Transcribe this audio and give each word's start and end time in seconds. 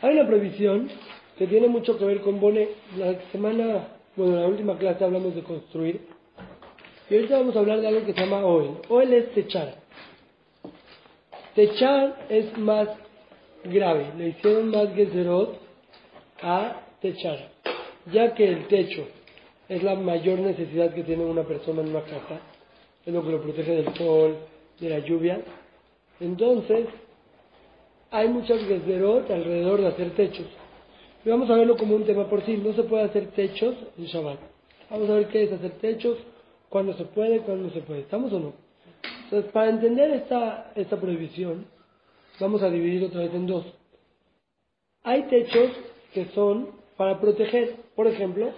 Hay 0.00 0.14
una 0.14 0.26
prohibición 0.28 0.88
que 1.36 1.48
tiene 1.48 1.66
mucho 1.66 1.98
que 1.98 2.04
ver 2.04 2.20
con 2.20 2.38
Bone. 2.38 2.68
La 2.96 3.20
semana, 3.32 3.88
bueno, 4.14 4.34
en 4.34 4.42
la 4.42 4.48
última 4.48 4.78
clase 4.78 5.04
hablamos 5.04 5.34
de 5.34 5.42
construir. 5.42 6.00
Y 7.10 7.14
ahorita 7.14 7.38
vamos 7.38 7.56
a 7.56 7.60
hablar 7.60 7.80
de 7.80 7.88
algo 7.88 8.06
que 8.06 8.12
se 8.12 8.20
llama 8.20 8.44
oel. 8.44 8.76
Oel 8.90 9.12
es 9.12 9.32
techar. 9.32 9.74
Techar 11.56 12.26
es 12.28 12.56
más 12.58 12.88
grave. 13.64 14.12
Le 14.16 14.28
hicieron 14.28 14.70
más 14.70 14.94
gezerot 14.94 15.58
a 16.42 16.80
techar. 17.00 17.50
Ya 18.12 18.34
que 18.34 18.46
el 18.46 18.68
techo 18.68 19.04
es 19.68 19.82
la 19.82 19.96
mayor 19.96 20.38
necesidad 20.38 20.94
que 20.94 21.02
tiene 21.02 21.24
una 21.24 21.42
persona 21.42 21.82
en 21.82 21.88
una 21.88 22.02
casa. 22.02 22.40
Es 23.04 23.12
lo 23.12 23.24
que 23.24 23.30
lo 23.32 23.42
protege 23.42 23.82
del 23.82 23.94
sol, 23.96 24.36
de 24.78 24.90
la 24.90 25.00
lluvia. 25.00 25.40
Entonces, 26.20 26.86
hay 28.10 28.28
muchas 28.28 28.60
gezerot 28.64 29.30
alrededor 29.30 29.80
de 29.80 29.86
hacer 29.88 30.10
techos. 30.10 30.46
Y 31.24 31.28
vamos 31.28 31.50
a 31.50 31.54
verlo 31.54 31.76
como 31.76 31.96
un 31.96 32.04
tema 32.04 32.28
por 32.28 32.44
sí. 32.44 32.56
No 32.56 32.72
se 32.72 32.84
puede 32.84 33.04
hacer 33.04 33.28
techos 33.32 33.74
en 33.96 34.04
Shabbat. 34.04 34.38
Vamos 34.90 35.10
a 35.10 35.14
ver 35.14 35.28
qué 35.28 35.44
es 35.44 35.52
hacer 35.52 35.72
techos, 35.72 36.16
cuándo 36.68 36.94
se 36.94 37.04
puede, 37.04 37.40
cuándo 37.40 37.64
no 37.68 37.70
se 37.72 37.80
puede. 37.80 38.00
¿Estamos 38.00 38.32
o 38.32 38.40
no? 38.40 38.52
Entonces, 39.24 39.52
para 39.52 39.68
entender 39.68 40.10
esta, 40.12 40.72
esta 40.74 40.98
prohibición, 40.98 41.66
vamos 42.40 42.62
a 42.62 42.70
dividir 42.70 43.04
otra 43.04 43.20
vez 43.20 43.34
en 43.34 43.46
dos. 43.46 43.66
Hay 45.02 45.24
techos 45.24 45.70
que 46.14 46.26
son 46.34 46.70
para 46.96 47.20
proteger. 47.20 47.76
Por 47.94 48.06
ejemplo, 48.06 48.50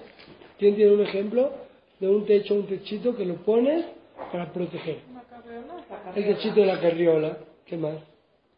¿quién 0.58 0.76
tiene 0.76 0.92
un 0.92 1.00
ejemplo 1.00 1.50
de 1.98 2.08
un 2.08 2.24
techo, 2.24 2.54
un 2.54 2.66
techito 2.66 3.16
que 3.16 3.24
lo 3.24 3.34
pones 3.36 3.84
para 4.30 4.52
proteger? 4.52 4.98
El 6.14 6.24
techito 6.24 6.60
de 6.60 6.66
la 6.66 6.80
carriola. 6.80 7.38
¿Qué 7.70 7.76
más? 7.76 7.94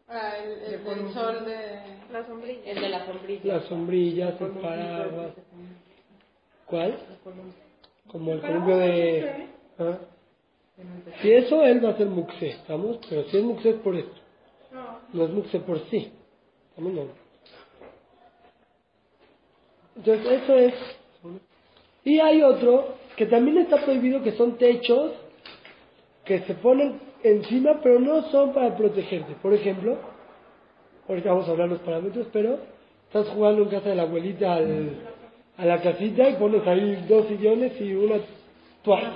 Ah, 0.08 0.32
el, 0.42 0.74
el 0.74 1.12
sol 1.12 1.44
de 1.44 1.80
la 2.10 2.26
sombrilla. 2.26 2.62
El 2.64 2.80
de 2.80 2.88
la 2.88 3.04
sombrilla. 3.06 3.54
Las 3.54 3.64
sombrillas, 3.64 4.40
el 4.40 4.50
paraguas. 4.52 5.32
¿Cuál? 6.64 6.96
Como 8.10 8.32
el 8.32 8.40
columpio 8.40 8.78
de... 8.78 9.48
¿Ah? 9.78 9.98
Si 11.20 11.30
eso, 11.30 11.62
él 11.62 11.84
va 11.84 11.90
a 11.90 11.96
ser 11.98 12.06
muxe, 12.06 12.48
¿estamos? 12.48 13.00
Pero 13.06 13.24
si 13.24 13.36
es 13.36 13.42
muxe 13.44 13.68
es 13.68 13.76
por 13.76 13.94
esto. 13.94 14.16
No 15.12 15.24
es 15.24 15.30
muxe 15.30 15.60
por 15.60 15.78
sí. 15.90 16.10
¿Estamos? 16.70 16.92
No. 16.94 17.02
Entonces, 19.96 20.42
eso 20.42 20.54
es. 20.56 20.74
Y 22.04 22.18
hay 22.18 22.42
otro 22.42 22.94
que 23.16 23.26
también 23.26 23.58
está 23.58 23.76
prohibido, 23.84 24.22
que 24.22 24.32
son 24.32 24.56
techos 24.56 25.12
que 26.24 26.40
se 26.44 26.54
ponen 26.54 27.11
encima, 27.24 27.80
pero 27.82 27.98
no 28.00 28.22
son 28.30 28.52
para 28.52 28.76
protegerte. 28.76 29.34
Por 29.42 29.52
ejemplo, 29.54 29.96
ahorita 31.08 31.30
vamos 31.30 31.48
a 31.48 31.52
hablar 31.52 31.68
los 31.68 31.80
parámetros, 31.80 32.26
pero 32.32 32.58
estás 33.06 33.28
jugando 33.28 33.62
en 33.62 33.68
casa 33.68 33.88
de 33.90 33.94
la 33.96 34.02
abuelita 34.02 34.54
al- 34.54 34.90
a 35.58 35.64
la 35.66 35.80
casita 35.80 36.28
y 36.28 36.34
pones 36.34 36.66
ahí 36.66 37.04
dos 37.08 37.26
sillones 37.28 37.80
y 37.80 37.94
una 37.94 38.16
toalla. 38.82 39.12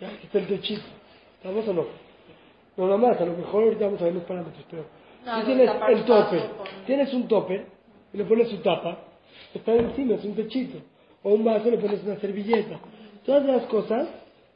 Ya, 0.00 0.08
aquí 0.08 0.26
está 0.26 0.38
el 0.38 0.46
techito. 0.46 0.82
¿Estamos 1.36 1.66
o 1.68 1.72
no? 1.72 1.84
No, 2.76 2.84
nada 2.86 2.96
más, 2.98 3.20
a 3.20 3.24
lo 3.26 3.36
mejor 3.36 3.64
ahorita 3.64 3.84
vamos 3.84 4.00
a 4.00 4.04
ver 4.04 4.14
los 4.14 4.24
parámetros, 4.24 4.64
pero 4.70 4.84
No, 5.26 5.34
si 5.34 5.40
no, 5.40 5.46
tienes 5.46 5.70
el 5.88 6.04
topper, 6.04 6.40
con- 6.40 6.66
tienes 6.86 7.14
un 7.14 7.28
topper 7.28 7.66
y 8.12 8.16
le 8.16 8.24
pones 8.24 8.48
su 8.48 8.56
tapa, 8.58 8.98
está 9.54 9.74
encima, 9.74 10.14
es 10.14 10.24
un 10.24 10.34
techito. 10.34 10.78
O 11.22 11.34
un 11.34 11.44
vaso 11.44 11.70
le 11.70 11.78
pones 11.78 12.02
una 12.02 12.16
servilleta. 12.16 12.80
Todas 13.24 13.44
las 13.44 13.62
cosas, 13.66 14.08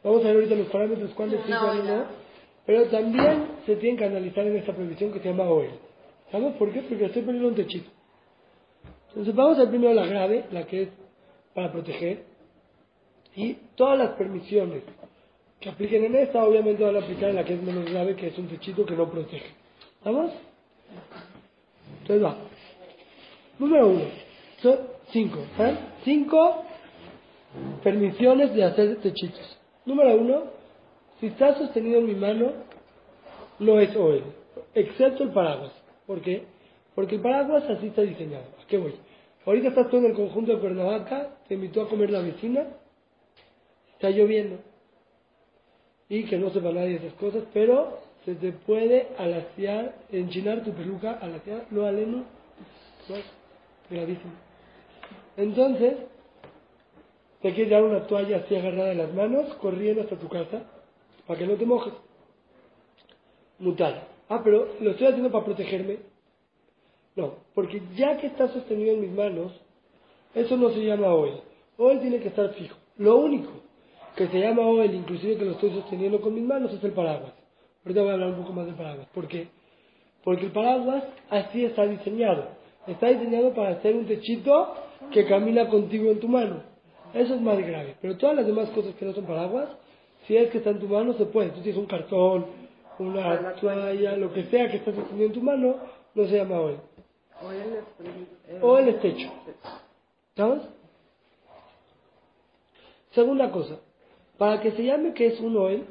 vamos 0.07 0.25
a 0.25 0.29
ver 0.29 0.37
ahorita 0.37 0.55
los 0.55 0.69
parámetros, 0.69 1.11
cuándo 1.15 1.37
sí, 1.37 1.49
ya. 1.49 1.61
no, 1.61 2.05
pero 2.65 2.85
también 2.87 3.47
se 3.67 3.77
tienen 3.77 3.99
que 3.99 4.05
analizar 4.05 4.47
en 4.47 4.57
esta 4.57 4.73
prohibición 4.73 5.13
que 5.13 5.19
se 5.19 5.29
llama 5.29 5.45
OEL. 5.45 5.71
¿Sabes 6.31 6.55
por 6.55 6.73
qué? 6.73 6.83
Porque 6.83 7.07
estoy 7.07 7.23
poniendo 7.23 7.49
un 7.49 7.55
techito. 7.57 7.91
Entonces 9.09 9.35
vamos 9.35 9.57
a 9.57 9.63
ver 9.63 9.71
primero 9.71 9.95
la 9.95 10.07
grave, 10.07 10.45
la 10.53 10.65
que 10.67 10.83
es 10.83 10.89
para 11.55 11.73
proteger, 11.73 12.25
y 13.35 13.55
todas 13.75 13.99
las 13.99 14.11
permisiones 14.11 14.83
que 15.61 15.71
apliquen 15.71 16.05
en 16.05 16.15
esta 16.17 16.45
obviamente 16.45 16.85
van 16.85 16.97
a 16.97 17.01
aplicar 17.01 17.31
en 17.31 17.37
la 17.37 17.45
que 17.45 17.55
es 17.55 17.63
menos 17.63 17.91
grave, 17.91 18.15
que 18.15 18.29
es 18.29 18.39
un 18.39 18.47
techito 18.47 18.87
que 18.87 18.95
no 18.95 19.11
protege. 19.11 19.53
¿Vamos? 20.05 20.33
Entonces 22.03 22.25
va. 22.25 22.37
Número 23.59 23.89
uno. 23.89 24.05
Son 24.63 24.79
cinco. 25.11 25.41
¿eh? 25.59 25.77
Cinco 26.05 26.65
permisiones 27.83 28.55
de 28.55 28.65
hacer 28.65 28.97
techitos. 28.99 29.57
Número 29.87 30.17
uno. 30.17 30.43
Si 31.21 31.29
está 31.29 31.57
sostenido 31.57 32.01
en 32.01 32.07
mi 32.07 32.15
mano, 32.15 32.53
no 33.59 33.81
es 33.81 33.97
OL. 33.97 34.23
Excepto 34.75 35.23
el 35.23 35.31
paraguas. 35.31 35.73
¿Por 36.07 36.21
qué? 36.21 36.45
Porque 36.95 37.17
el 37.17 37.23
paraguas 37.23 37.65
así 37.71 37.87
está 37.87 38.03
diseñado. 38.03 38.45
¿A 38.63 38.67
qué 38.67 38.77
voy? 38.77 38.95
Ahorita 39.47 39.69
estás 39.69 39.89
tú 39.89 39.99
en 39.99 40.07
el 40.07 40.15
conjunto 40.15 40.53
de 40.53 40.59
Cuernavaca, 40.59 41.37
te 41.47 41.55
invitó 41.55 41.83
a 41.83 41.89
comer 41.89 42.11
la 42.11 42.21
vecina, 42.21 42.67
está 43.93 44.11
lloviendo. 44.11 44.59
Y 46.09 46.25
que 46.25 46.37
no 46.37 46.51
sepa 46.51 46.73
nadie 46.73 46.97
esas 46.97 47.13
cosas, 47.15 47.45
pero 47.55 48.01
se 48.25 48.35
te 48.35 48.53
puede 48.53 49.09
alaciar, 49.19 49.95
enchinar 50.11 50.65
tu 50.65 50.73
peluca, 50.73 51.13
alaciar, 51.13 51.67
lo 51.71 51.87
aleno, 51.87 52.25
no, 53.09 53.15
gravísimo. 53.89 54.33
Entonces, 55.37 55.95
te 57.47 57.55
quieres 57.55 57.71
dar 57.71 57.85
una 57.85 58.09
toalla 58.09 58.39
así 58.39 58.57
agarrada 58.57 58.89
de 58.89 58.97
las 58.97 59.15
manos, 59.15 59.55
corriendo 59.61 60.03
hasta 60.03 60.17
tu 60.17 60.29
casa, 60.29 60.65
para 61.29 61.39
que 61.39 61.47
no 61.47 61.55
te 61.55 61.65
mojes. 61.65 61.93
Mutar. 63.61 64.09
Ah, 64.29 64.41
pero 64.43 64.67
lo 64.81 64.91
estoy 64.91 65.07
haciendo 65.07 65.31
para 65.31 65.45
protegerme. 65.45 65.99
No, 67.15 67.35
porque 67.55 67.81
ya 67.95 68.17
que 68.17 68.27
está 68.27 68.49
sostenido 68.49 68.95
en 68.95 69.01
mis 69.03 69.13
manos, 69.13 69.53
eso 70.35 70.57
no 70.57 70.71
se 70.71 70.85
llama 70.85 71.15
oil. 71.15 71.35
Oil 71.79 72.01
tiene 72.01 72.19
que 72.19 72.29
estar 72.29 72.53
fijo. 72.55 72.77
Lo 72.97 73.17
único 73.19 73.53
que 74.17 74.27
se 74.27 74.41
llama 74.41 74.67
oil, 74.67 74.93
inclusive 74.93 75.37
que 75.37 75.45
lo 75.45 75.53
estoy 75.53 75.71
sosteniendo 75.71 76.21
con 76.21 76.35
mis 76.35 76.45
manos, 76.45 76.73
es 76.73 76.83
el 76.83 76.95
paraguas. 76.95 77.33
Ahorita 77.85 78.01
voy 78.01 78.11
a 78.11 78.15
hablar 78.15 78.31
un 78.31 78.43
poco 78.43 78.55
más 78.55 78.67
del 78.67 78.75
paraguas. 78.75 79.07
¿Por 79.15 79.29
qué? 79.29 79.47
Porque 80.25 80.47
el 80.47 80.51
paraguas 80.51 81.05
así 81.31 81.65
está 81.65 81.87
diseñado. 81.87 82.49
Está 82.89 83.07
diseñado 83.07 83.55
para 83.55 83.77
hacer 83.77 83.95
un 83.95 84.07
techito 84.07 84.75
que 85.13 85.27
camina 85.27 85.69
contigo 85.69 86.11
en 86.11 86.19
tu 86.19 86.27
mano. 86.27 86.76
Eso 87.17 87.35
es 87.35 87.41
más 87.41 87.59
grave. 87.59 87.97
Pero 88.01 88.17
todas 88.17 88.37
las 88.37 88.47
demás 88.47 88.69
cosas 88.71 88.95
que 88.95 89.05
no 89.05 89.15
son 89.15 89.25
paraguas, 89.25 89.71
si 90.27 90.37
es 90.37 90.51
que 90.51 90.59
está 90.59 90.71
en 90.71 90.81
tu 90.81 90.89
mano, 90.89 91.15
se 91.15 91.25
puede. 91.25 91.51
Tú 91.51 91.61
tienes 91.61 91.79
un 91.79 91.87
cartón, 91.87 92.47
una 92.99 93.55
toalla, 93.55 94.17
lo 94.17 94.33
que 94.33 94.45
sea 94.45 94.71
que 94.71 94.77
está 94.79 94.95
sosteniendo 94.95 95.35
en 95.35 95.41
tu 95.41 95.43
mano, 95.43 95.77
no 96.15 96.27
se 96.27 96.37
llama 96.37 96.61
oil. 96.61 96.77
O 98.61 98.79
el 98.79 98.99
techo. 99.01 99.31
¿Sabes? 100.37 100.63
Segunda 103.13 103.51
cosa, 103.51 103.79
para 104.37 104.61
que 104.61 104.73
se 104.73 104.85
llame 104.85 105.15
que 105.15 105.29
es 105.29 105.41
un 105.41 105.57
oil, 105.57 105.85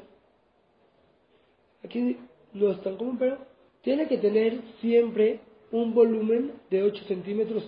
aquí 1.84 2.20
no 2.54 2.70
es 2.70 2.82
tan 2.82 2.98
común, 2.98 3.18
pero 3.18 3.38
tiene 3.82 4.08
que 4.08 4.20
tener 4.20 4.60
siempre 4.80 5.40
un 5.72 5.96
volumen 5.96 6.52
de 6.70 6.84
8 6.84 7.06
centímetros 7.08 7.64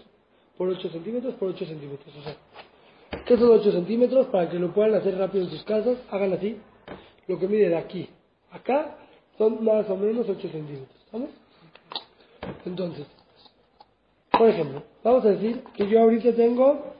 por 0.57 0.69
8 0.69 0.89
centímetros 0.89 1.33
por 1.35 1.49
8 1.49 1.65
centímetros. 1.65 2.15
O 2.17 2.21
sea, 2.21 2.37
¿qué 3.27 3.37
son 3.37 3.51
8 3.51 3.71
centímetros? 3.71 4.27
Para 4.27 4.49
que 4.49 4.57
lo 4.57 4.73
puedan 4.73 4.95
hacer 4.95 5.17
rápido 5.17 5.43
en 5.43 5.51
sus 5.51 5.63
casas, 5.63 5.97
hagan 6.09 6.33
así. 6.33 6.57
Lo 7.27 7.37
que 7.37 7.47
mide 7.47 7.69
de 7.69 7.77
aquí 7.77 8.09
acá 8.51 8.97
son 9.37 9.63
más 9.63 9.89
o 9.89 9.97
menos 9.97 10.27
8 10.27 10.49
centímetros. 10.49 10.97
¿Sabes? 11.11 11.29
Entonces, 12.65 13.05
por 14.31 14.49
ejemplo, 14.49 14.83
vamos 15.03 15.25
a 15.25 15.29
decir 15.29 15.63
que 15.75 15.87
yo 15.87 16.01
ahorita 16.01 16.33
tengo 16.33 16.95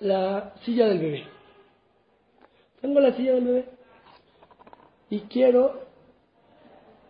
la 0.00 0.54
silla 0.64 0.86
del 0.86 0.98
bebé. 0.98 1.24
Tengo 2.80 3.00
la 3.00 3.12
silla 3.12 3.34
del 3.34 3.44
bebé 3.44 3.64
y 5.10 5.20
quiero, 5.20 5.80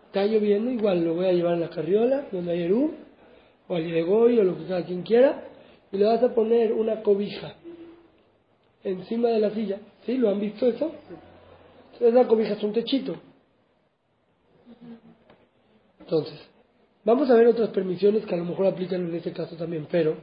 está 0.07 0.25
lloviendo, 0.25 0.71
igual 0.71 1.05
lo 1.05 1.15
voy 1.15 1.27
a 1.27 1.33
llevar 1.33 1.55
en 1.55 1.61
la 1.61 1.71
carriola, 1.71 2.27
donde 2.31 2.53
hay 2.53 2.63
Erú, 2.63 2.93
o 3.67 3.75
al 3.77 3.85
Yegoy, 3.85 4.39
o 4.39 4.45
lo 4.45 4.57
que 4.57 4.67
cada 4.67 4.85
quien 4.85 5.03
quiera, 5.03 5.45
y 5.91 5.97
le 5.97 6.05
vas 6.05 6.23
a 6.23 6.35
poner 6.35 6.73
una 6.73 7.03
cobija 7.03 7.55
encima 8.85 9.29
de 9.29 9.41
la 9.41 9.51
silla. 9.51 9.81
¿Sí? 10.07 10.17
¿Lo 10.17 10.31
han 10.31 10.41
visto 10.41 10.67
eso? 10.67 10.93
Esa 12.01 12.27
cobija 12.27 12.55
es 12.55 12.63
un 12.63 12.73
techito. 12.73 13.17
Entonces, 16.01 16.39
vamos 17.05 17.31
a 17.31 17.35
ver 17.35 17.47
otras 17.47 17.71
permisiones 17.71 18.27
que 18.27 18.35
a 18.35 18.39
lo 18.39 18.45
mejor 18.45 18.67
aplican 18.67 19.09
en 19.09 19.15
este 19.15 19.33
caso 19.33 19.57
también, 19.57 19.87
pero 19.91 20.17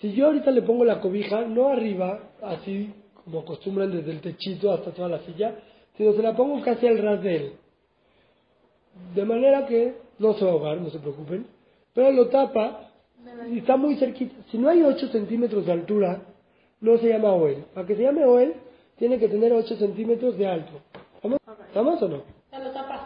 si 0.00 0.12
yo 0.12 0.26
ahorita 0.26 0.50
le 0.50 0.62
pongo 0.62 0.84
la 0.84 1.00
cobija, 1.00 1.42
no 1.42 1.68
arriba, 1.68 2.30
así 2.42 2.94
como 3.24 3.40
acostumbran 3.40 3.90
desde 3.90 4.12
el 4.12 4.20
techito 4.20 4.72
hasta 4.72 4.92
toda 4.92 5.08
la 5.08 5.18
silla, 5.20 5.54
sino 5.96 6.12
se 6.12 6.22
la 6.22 6.34
pongo 6.34 6.62
casi 6.62 6.86
al 6.86 6.98
ras 6.98 7.22
de 7.22 7.36
él. 7.36 7.52
De 9.14 9.24
manera 9.24 9.66
que 9.66 9.94
no 10.18 10.34
se 10.34 10.44
va 10.44 10.50
a 10.50 10.54
ahogar, 10.54 10.80
no 10.80 10.90
se 10.90 10.98
preocupen, 10.98 11.46
pero 11.92 12.10
lo 12.12 12.28
tapa 12.28 12.90
y 13.50 13.58
está 13.58 13.76
muy 13.76 13.96
cerquita. 13.96 14.34
Si 14.50 14.58
no 14.58 14.68
hay 14.68 14.82
8 14.82 15.08
centímetros 15.08 15.66
de 15.66 15.72
altura, 15.72 16.22
no 16.86 16.98
se 16.98 17.08
llama 17.08 17.32
OEL. 17.32 17.64
Para 17.74 17.86
que 17.86 17.96
se 17.96 18.02
llame 18.02 18.24
OEL, 18.24 18.54
tiene 18.96 19.18
que 19.18 19.28
tener 19.28 19.52
8 19.52 19.76
centímetros 19.76 20.38
de 20.38 20.46
alto. 20.46 20.72
¿Estamos? 21.16 21.38
¿Estamos 21.66 22.02
o 22.02 22.08
no? 22.08 22.22
Ya 22.52 22.60
lo 22.60 22.70
tapas. 22.70 23.00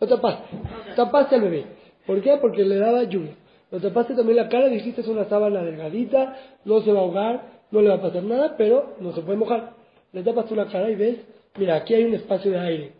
Lo 0.00 0.06
tapaste. 0.08 0.56
Tapaste 0.96 1.34
al 1.36 1.42
bebé. 1.42 1.64
¿Por 2.06 2.20
qué? 2.20 2.36
Porque 2.40 2.64
le 2.64 2.76
daba 2.76 3.04
lluvia. 3.04 3.34
Lo 3.70 3.80
tapaste 3.80 4.14
también 4.14 4.36
la 4.36 4.48
cara, 4.48 4.66
dijiste 4.66 5.02
es 5.02 5.06
una 5.06 5.26
sábana 5.26 5.62
delgadita, 5.62 6.36
no 6.64 6.80
se 6.80 6.92
va 6.92 6.98
a 6.98 7.02
ahogar, 7.02 7.42
no 7.70 7.80
le 7.80 7.88
va 7.88 7.94
a 7.96 8.02
pasar 8.02 8.24
nada, 8.24 8.56
pero 8.56 8.96
no 8.98 9.12
se 9.14 9.22
puede 9.22 9.38
mojar. 9.38 9.74
Le 10.12 10.24
tapas 10.24 10.46
tú 10.46 10.56
la 10.56 10.66
cara 10.66 10.90
y 10.90 10.96
ves, 10.96 11.18
mira, 11.56 11.76
aquí 11.76 11.94
hay 11.94 12.04
un 12.04 12.14
espacio 12.14 12.50
de 12.50 12.58
aire. 12.58 12.92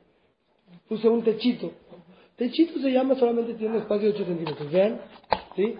Puse 0.88 1.08
un 1.08 1.24
techito. 1.24 1.72
Techito 2.36 2.78
se 2.78 2.92
llama, 2.92 3.16
solamente 3.16 3.54
tiene 3.54 3.74
un 3.74 3.82
espacio 3.82 4.08
de 4.08 4.14
8 4.14 4.24
centímetros. 4.26 4.70
Vean, 4.70 5.00
¿sí? 5.56 5.74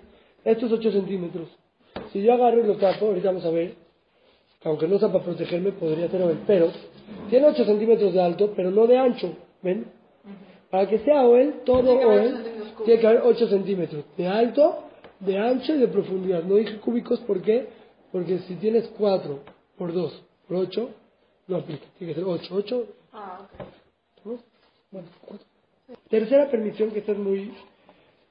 Estos 0.45 0.73
8 0.73 0.91
centímetros. 0.91 1.49
Si 2.13 2.21
yo 2.21 2.33
agarro 2.33 2.65
y 2.65 2.67
lo 2.67 2.77
tapo, 2.77 3.07
ahorita 3.07 3.29
vamos 3.29 3.45
a 3.45 3.51
ver, 3.51 3.75
aunque 4.65 4.87
no 4.87 4.99
sea 4.99 5.11
para 5.11 5.25
protegerme, 5.25 5.73
podría 5.73 6.09
ser 6.09 6.23
OEL, 6.23 6.41
pero 6.47 6.71
tiene 7.29 7.47
8 7.47 7.65
centímetros 7.65 8.13
de 8.13 8.23
alto, 8.23 8.53
pero 8.55 8.71
no 8.71 8.87
de 8.87 8.99
ancho. 8.99 9.35
¿Ven? 9.63 9.87
Para 10.71 10.89
que 10.89 10.99
sea 11.01 11.27
OEL, 11.27 11.63
todo 11.65 11.93
OEL, 11.93 12.35
tiene 12.85 13.01
que 13.01 13.07
haber 13.07 13.23
8 13.25 13.49
centímetros 13.49 14.05
de 14.17 14.27
alto, 14.27 14.85
de 15.21 15.39
ancho 15.39 15.75
y 15.75 15.79
de 15.79 15.89
profundidad. 15.89 16.45
No 16.45 16.57
dije 16.57 16.79
cúbicos, 16.79 17.21
¿por 17.21 17.43
qué? 17.43 17.69
Porque 18.13 18.39
si 18.41 18.55
tienes 18.57 18.89
4 18.99 19.41
por 19.77 19.93
2 19.93 20.23
por 20.47 20.57
8, 20.59 20.91
no 21.49 21.57
aplica. 21.57 21.87
Tiene 21.99 22.15
que 22.15 22.21
ser 22.21 22.29
8. 22.29 22.55
8. 22.55 22.87
Ah, 23.13 23.49
ok. 24.25 24.41
Bueno, 24.91 25.09
4. 25.27 25.47
Tercera 26.09 26.51
permisión, 26.51 26.91
que 26.91 27.01
esta 27.01 27.13
es 27.13 27.19
muy, 27.19 27.53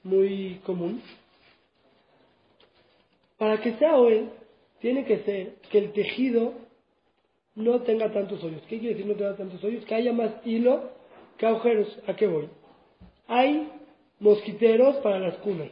muy 0.03 0.61
común. 0.65 1.01
Para 3.37 3.59
que 3.61 3.73
sea 3.73 3.97
OEL, 3.97 4.29
tiene 4.81 5.05
que 5.05 5.19
ser 5.19 5.55
que 5.71 5.77
el 5.77 5.91
tejido 5.91 6.53
no 7.55 7.81
tenga 7.81 8.11
tantos 8.11 8.43
hoyos. 8.43 8.61
¿Qué 8.63 8.79
quiere 8.79 8.95
decir 8.95 9.05
no 9.05 9.15
tenga 9.15 9.35
tantos 9.35 9.63
hoyos? 9.63 9.85
Que 9.85 9.95
haya 9.95 10.13
más 10.13 10.31
hilo 10.45 10.91
que 11.37 11.45
agujeros. 11.45 11.99
¿A 12.07 12.15
qué 12.15 12.27
voy? 12.27 12.49
Hay 13.27 13.69
mosquiteros 14.19 14.97
para 14.97 15.19
las 15.19 15.35
cunas. 15.37 15.69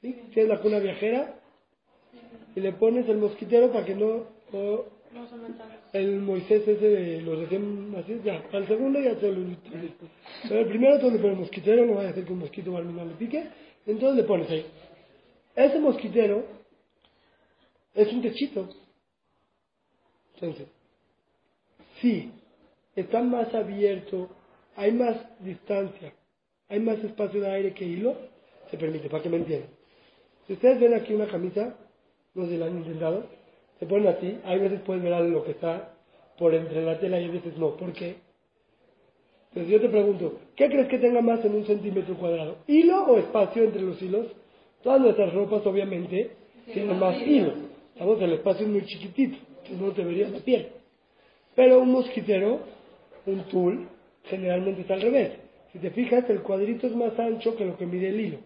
¿Sí? 0.00 0.16
Tienes 0.32 0.48
la 0.48 0.60
cuna 0.60 0.78
viajera 0.78 1.34
y 2.54 2.60
le 2.60 2.72
pones 2.72 3.08
el 3.08 3.18
mosquitero 3.18 3.70
para 3.70 3.84
que 3.84 3.94
no... 3.94 4.26
el 5.92 6.20
Moisés 6.20 6.66
ese 6.66 6.88
de 6.88 7.20
los 7.20 7.38
recién 7.38 7.92
nacidos, 7.92 8.24
ya, 8.24 8.42
al 8.52 8.66
segundo 8.66 8.98
ya 8.98 9.14
te 9.16 9.30
lo 9.30 9.46
Pero 10.48 10.60
el 10.60 10.66
primero 10.66 10.98
tú 10.98 11.10
le 11.10 11.18
pones 11.18 11.38
mosquitero, 11.38 11.86
no 11.86 11.94
va 11.94 12.02
a 12.04 12.08
hacer 12.08 12.24
que 12.24 12.32
un 12.32 12.40
mosquito 12.40 12.70
no 12.70 13.04
le 13.04 13.14
pique, 13.14 13.44
entonces 13.86 14.16
le 14.16 14.24
pones 14.24 14.50
ahí. 14.50 14.66
Ese 15.54 15.78
mosquitero 15.78 16.61
es 17.94 18.12
un 18.12 18.22
techito. 18.22 18.68
Entonces, 20.34 20.66
si 22.00 22.30
está 22.96 23.22
más 23.22 23.54
abierto, 23.54 24.28
hay 24.76 24.92
más 24.92 25.16
distancia, 25.40 26.12
hay 26.68 26.80
más 26.80 26.98
espacio 27.04 27.40
de 27.40 27.50
aire 27.50 27.74
que 27.74 27.84
hilo, 27.84 28.16
se 28.70 28.76
permite, 28.76 29.08
para 29.08 29.22
que 29.22 29.28
me 29.28 29.36
entiendan. 29.36 29.70
Si 30.46 30.54
ustedes 30.54 30.80
ven 30.80 30.94
aquí 30.94 31.14
una 31.14 31.28
camisa, 31.28 31.76
no 32.34 32.44
sé 32.44 32.52
si 32.52 32.56
la 32.56 32.66
han 32.66 32.78
intentado, 32.78 33.24
se 33.78 33.86
ponen 33.86 34.08
así, 34.08 34.38
hay 34.44 34.58
veces 34.58 34.80
pueden 34.80 35.02
ver 35.02 35.12
algo 35.12 35.44
que 35.44 35.52
está 35.52 35.94
por 36.38 36.54
entre 36.54 36.84
la 36.84 36.98
tela 36.98 37.20
y 37.20 37.24
a 37.26 37.32
veces 37.32 37.56
no. 37.56 37.76
¿Por 37.76 37.92
qué? 37.92 38.16
Entonces 39.50 39.70
yo 39.70 39.80
te 39.80 39.88
pregunto, 39.90 40.40
¿qué 40.56 40.68
crees 40.68 40.88
que 40.88 40.98
tenga 40.98 41.20
más 41.20 41.44
en 41.44 41.54
un 41.54 41.66
centímetro 41.66 42.16
cuadrado? 42.16 42.56
¿Hilo 42.66 43.04
o 43.04 43.18
espacio 43.18 43.64
entre 43.64 43.82
los 43.82 44.00
hilos? 44.00 44.28
Todas 44.82 45.00
nuestras 45.00 45.32
ropas 45.34 45.64
obviamente 45.66 46.30
tienen 46.72 46.98
más 46.98 47.20
hilo. 47.20 47.71
Vamos, 47.98 48.20
el 48.20 48.32
espacio 48.32 48.66
es 48.66 48.72
muy 48.72 48.84
chiquitito, 48.86 49.38
no 49.78 49.92
te 49.92 50.02
verías 50.02 50.30
la 50.30 50.38
piel. 50.38 50.68
Pero 51.54 51.80
un 51.80 51.92
mosquitero, 51.92 52.60
un 53.26 53.44
tul, 53.44 53.88
generalmente 54.24 54.82
está 54.82 54.94
al 54.94 55.02
revés. 55.02 55.32
Si 55.72 55.78
te 55.78 55.90
fijas, 55.90 56.28
el 56.28 56.40
cuadrito 56.42 56.86
es 56.86 56.94
más 56.94 57.18
ancho 57.18 57.56
que 57.56 57.64
lo 57.64 57.76
que 57.76 57.86
mide 57.86 58.08
el 58.08 58.20
hilo. 58.20 58.38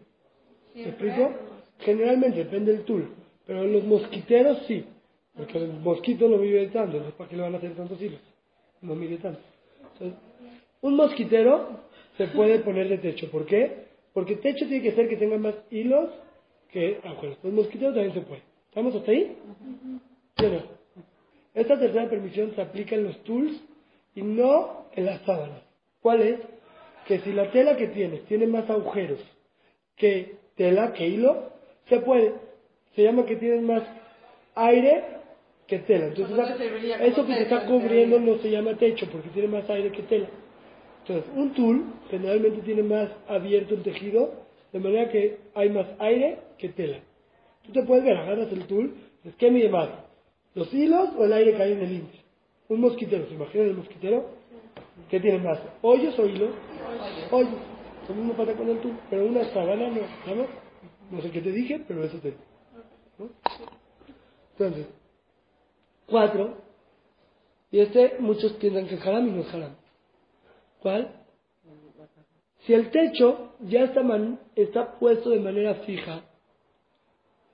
¿Me 0.74 0.82
explico? 0.82 1.32
Generalmente 1.80 2.38
depende 2.38 2.72
del 2.72 2.84
tul. 2.84 3.08
Pero 3.46 3.64
en 3.64 3.72
los 3.72 3.84
mosquiteros 3.84 4.58
sí. 4.66 4.84
Porque 5.36 5.58
el 5.58 5.72
mosquito 5.74 6.28
no 6.28 6.38
vive 6.38 6.66
tanto, 6.68 6.96
entonces 6.96 7.14
¿para 7.14 7.28
qué 7.28 7.36
le 7.36 7.42
van 7.42 7.54
a 7.54 7.58
hacer 7.58 7.74
tantos 7.74 8.00
hilos? 8.00 8.20
No 8.80 8.94
mide 8.94 9.18
tanto. 9.18 9.40
Entonces, 9.92 10.18
un 10.80 10.96
mosquitero 10.96 11.80
se 12.16 12.28
puede 12.28 12.60
poner 12.60 12.88
de 12.88 12.98
techo. 12.98 13.30
¿Por 13.30 13.44
qué? 13.46 13.86
Porque 14.12 14.36
techo 14.36 14.66
tiene 14.66 14.82
que 14.82 14.92
ser 14.92 15.08
que 15.08 15.16
tenga 15.16 15.36
más 15.36 15.54
hilos 15.70 16.10
que 16.70 17.00
agujeros. 17.04 17.38
Los 17.42 17.52
mosquiteros 17.52 17.94
también 17.94 18.14
se 18.14 18.20
puede. 18.20 18.42
¿Estamos 18.76 18.94
hasta 18.94 19.10
ahí? 19.10 19.34
Esta 21.54 21.78
tercera 21.78 22.10
permisión 22.10 22.54
se 22.54 22.60
aplica 22.60 22.94
en 22.94 23.04
los 23.04 23.24
tools 23.24 23.58
y 24.14 24.20
no 24.20 24.84
en 24.94 25.06
las 25.06 25.22
sábanas. 25.22 25.62
¿Cuál 26.02 26.20
es? 26.20 26.40
Que 27.08 27.20
si 27.20 27.32
la 27.32 27.50
tela 27.52 27.78
que 27.78 27.86
tienes 27.86 28.26
tiene 28.26 28.46
más 28.46 28.68
agujeros 28.68 29.18
que 29.96 30.36
tela, 30.56 30.92
que 30.92 31.08
hilo, 31.08 31.52
se 31.88 32.00
puede. 32.00 32.34
Se 32.94 33.02
llama 33.02 33.24
que 33.24 33.36
tienes 33.36 33.62
más 33.62 33.82
aire 34.56 35.04
que 35.66 35.78
tela. 35.78 36.08
Entonces, 36.08 36.36
eso 37.00 37.26
que 37.26 37.34
se 37.34 37.42
está 37.44 37.64
cubriendo 37.64 38.20
no 38.20 38.36
se 38.40 38.50
llama 38.50 38.76
techo 38.76 39.08
porque 39.10 39.30
tiene 39.30 39.48
más 39.48 39.70
aire 39.70 39.90
que 39.90 40.02
tela. 40.02 40.28
Entonces, 41.00 41.32
un 41.34 41.54
tool 41.54 41.82
generalmente 42.10 42.60
tiene 42.60 42.82
más 42.82 43.08
abierto 43.26 43.72
el 43.72 43.82
tejido, 43.82 44.34
de 44.70 44.80
manera 44.80 45.08
que 45.08 45.38
hay 45.54 45.70
más 45.70 45.86
aire 45.98 46.40
que 46.58 46.68
tela. 46.68 46.98
Tú 47.66 47.72
te 47.72 47.82
puedes 47.82 48.04
ver, 48.04 48.16
agarras 48.16 48.52
el 48.52 48.66
tool, 48.66 48.94
¿qué 49.38 49.50
mide 49.50 49.68
más? 49.68 49.88
¿Los 50.54 50.72
hilos 50.72 51.10
o 51.18 51.24
el 51.24 51.32
aire 51.32 51.54
que 51.54 51.62
hay 51.62 51.72
en 51.72 51.80
el 51.80 51.92
índice? 51.92 52.24
Un 52.68 52.80
mosquitero, 52.80 53.26
¿se 53.26 53.34
imaginan 53.34 53.68
el 53.68 53.74
mosquitero? 53.74 54.30
¿Qué 55.10 55.20
tiene 55.20 55.38
más? 55.38 55.58
¿Hoyos 55.82 56.18
o 56.18 56.26
hilos? 56.26 56.50
Hoyos. 57.30 57.54
Lo 58.08 58.14
mismo 58.14 58.34
pasa 58.34 58.54
con 58.54 58.68
el 58.68 58.78
tool, 58.78 58.98
pero 59.10 59.26
una 59.26 59.44
sábana 59.52 59.88
no, 59.88 60.00
¿sabes? 60.24 60.48
No 61.10 61.20
sé 61.20 61.30
qué 61.30 61.40
te 61.40 61.52
dije, 61.52 61.84
pero 61.86 62.04
eso 62.04 62.18
te 62.18 62.34
¿no? 63.18 63.30
Entonces, 64.52 64.86
cuatro. 66.06 66.58
Y 67.70 67.80
este, 67.80 68.16
muchos 68.20 68.52
piensan 68.54 68.86
que 68.86 68.94
es 68.94 69.06
haram 69.06 69.28
y 69.28 69.32
no 69.32 69.40
es 69.42 69.52
haram. 69.52 69.76
¿Cuál? 70.80 71.24
Si 72.60 72.74
el 72.74 72.90
techo 72.90 73.54
ya 73.60 73.84
está, 73.84 74.02
está 74.54 74.98
puesto 74.98 75.30
de 75.30 75.40
manera 75.40 75.74
fija 75.86 76.24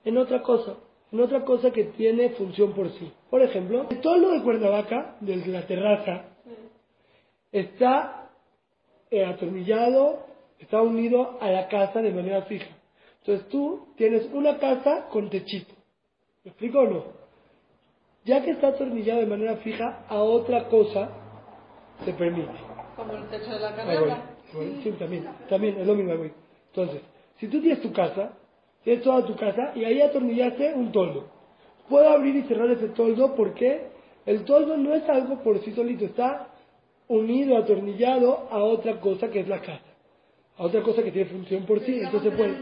en 0.03 0.17
otra 0.17 0.41
cosa, 0.41 0.75
en 1.11 1.19
otra 1.19 1.45
cosa 1.45 1.71
que 1.71 1.85
tiene 1.85 2.29
función 2.31 2.73
por 2.73 2.89
sí. 2.91 3.11
Por 3.29 3.41
ejemplo, 3.41 3.87
el 3.89 4.01
toldo 4.01 4.31
de 4.31 4.41
Cuernavaca, 4.41 5.17
de 5.19 5.37
la 5.47 5.65
terraza, 5.65 6.25
está 7.51 8.31
eh, 9.11 9.23
atornillado, 9.23 10.25
está 10.59 10.81
unido 10.81 11.37
a 11.39 11.49
la 11.49 11.67
casa 11.67 12.01
de 12.01 12.11
manera 12.11 12.41
fija. 12.43 12.75
Entonces 13.19 13.47
tú 13.49 13.87
tienes 13.95 14.27
una 14.33 14.57
casa 14.57 15.07
con 15.09 15.29
techito. 15.29 15.73
¿Me 16.43 16.51
explico 16.51 16.79
o 16.79 16.85
no? 16.85 17.03
Ya 18.25 18.43
que 18.43 18.51
está 18.51 18.69
atornillado 18.69 19.21
de 19.21 19.27
manera 19.27 19.57
fija 19.57 20.05
a 20.09 20.21
otra 20.21 20.67
cosa, 20.67 21.09
se 22.03 22.13
permite. 22.13 22.51
Como 22.95 23.13
el 23.13 23.29
techo 23.29 23.51
de 23.51 23.59
la 23.59 23.75
carrera. 23.75 24.29
Sí, 24.83 24.91
también, 24.99 25.27
también 25.49 25.79
es 25.79 25.87
lo 25.87 25.95
mismo. 25.95 26.13
Entonces, 26.67 27.01
si 27.37 27.47
tú 27.47 27.61
tienes 27.61 27.81
tu 27.81 27.91
casa, 27.91 28.33
tienes 28.83 29.03
toda 29.03 29.25
tu 29.25 29.35
casa 29.35 29.71
y 29.75 29.83
ahí 29.83 30.01
atornillaste 30.01 30.73
un 30.73 30.91
toldo. 30.91 31.27
Puedo 31.89 32.09
abrir 32.09 32.35
y 32.35 32.43
cerrar 32.43 32.69
ese 32.71 32.89
toldo 32.89 33.35
porque 33.35 33.87
el 34.25 34.45
toldo 34.45 34.77
no 34.77 34.93
es 34.93 35.07
algo 35.09 35.41
por 35.43 35.59
sí 35.63 35.71
solito, 35.73 36.05
está 36.05 36.47
unido, 37.07 37.57
atornillado 37.57 38.47
a 38.49 38.63
otra 38.63 38.99
cosa 38.99 39.29
que 39.29 39.41
es 39.41 39.47
la 39.47 39.59
casa. 39.59 39.81
A 40.57 40.63
otra 40.63 40.81
cosa 40.81 41.01
que 41.03 41.11
tiene 41.11 41.29
función 41.29 41.65
por 41.65 41.79
sí, 41.81 41.99
entonces 41.99 42.33
puede. 42.35 42.53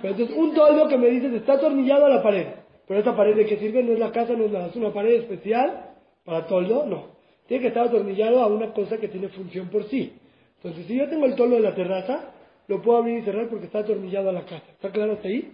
Pero 0.00 0.14
entonces 0.14 0.36
un 0.36 0.54
toldo 0.54 0.88
que 0.88 0.96
me 0.96 1.08
dices 1.08 1.32
está 1.34 1.54
atornillado 1.54 2.06
a 2.06 2.08
la 2.08 2.22
pared. 2.22 2.46
Pero 2.86 3.00
esta 3.00 3.16
pared 3.16 3.36
de 3.36 3.46
qué 3.46 3.56
sirve 3.58 3.82
no 3.82 3.92
es 3.92 3.98
la 3.98 4.10
casa, 4.10 4.32
no 4.32 4.44
es 4.44 4.50
nada, 4.50 4.66
es 4.66 4.76
una 4.76 4.92
pared 4.92 5.20
especial 5.20 5.90
para 6.24 6.46
toldo, 6.46 6.86
no. 6.86 7.18
Tiene 7.46 7.62
que 7.62 7.68
estar 7.68 7.86
atornillado 7.86 8.40
a 8.42 8.46
una 8.46 8.72
cosa 8.72 8.98
que 8.98 9.08
tiene 9.08 9.28
función 9.28 9.68
por 9.68 9.84
sí. 9.88 10.12
Entonces, 10.56 10.86
si 10.86 10.96
yo 10.96 11.08
tengo 11.08 11.26
el 11.26 11.34
toldo 11.34 11.56
de 11.56 11.62
la 11.62 11.74
terraza, 11.74 12.32
lo 12.70 12.80
puedo 12.80 12.98
abrir 12.98 13.18
y 13.18 13.22
cerrar 13.22 13.48
porque 13.48 13.66
está 13.66 13.80
atornillado 13.80 14.30
a 14.30 14.32
la 14.32 14.42
casa. 14.42 14.62
¿Está 14.70 14.90
claro 14.90 15.14
hasta 15.14 15.26
ahí? 15.26 15.52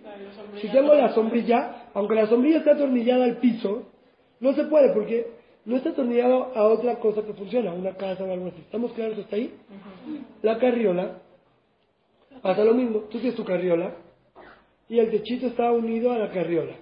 Si 0.60 0.68
tengo 0.68 0.92
la 0.94 1.14
sombrilla, 1.14 1.88
aunque 1.94 2.14
la 2.14 2.26
sombrilla 2.26 2.58
está 2.58 2.72
atornillada 2.72 3.24
al 3.24 3.38
piso, 3.38 3.84
no 4.38 4.52
se 4.52 4.64
puede 4.64 4.92
porque 4.92 5.26
no 5.64 5.78
está 5.78 5.90
atornillado 5.90 6.54
a 6.54 6.64
otra 6.68 6.96
cosa 6.96 7.22
que 7.22 7.32
funciona, 7.32 7.72
una 7.72 7.94
casa 7.94 8.22
o 8.22 8.30
algo 8.30 8.48
así. 8.48 8.60
¿Estamos 8.60 8.92
claros 8.92 9.18
hasta 9.18 9.34
ahí? 9.34 9.50
La 10.42 10.58
carriola, 10.58 11.22
pasa 12.42 12.62
lo 12.62 12.74
mismo. 12.74 12.98
Tú 13.10 13.18
tienes 13.18 13.34
tu 13.34 13.46
carriola 13.46 13.94
y 14.86 14.98
el 14.98 15.10
techito 15.10 15.46
está 15.46 15.72
unido 15.72 16.12
a 16.12 16.18
la 16.18 16.28
carriola. 16.28 16.74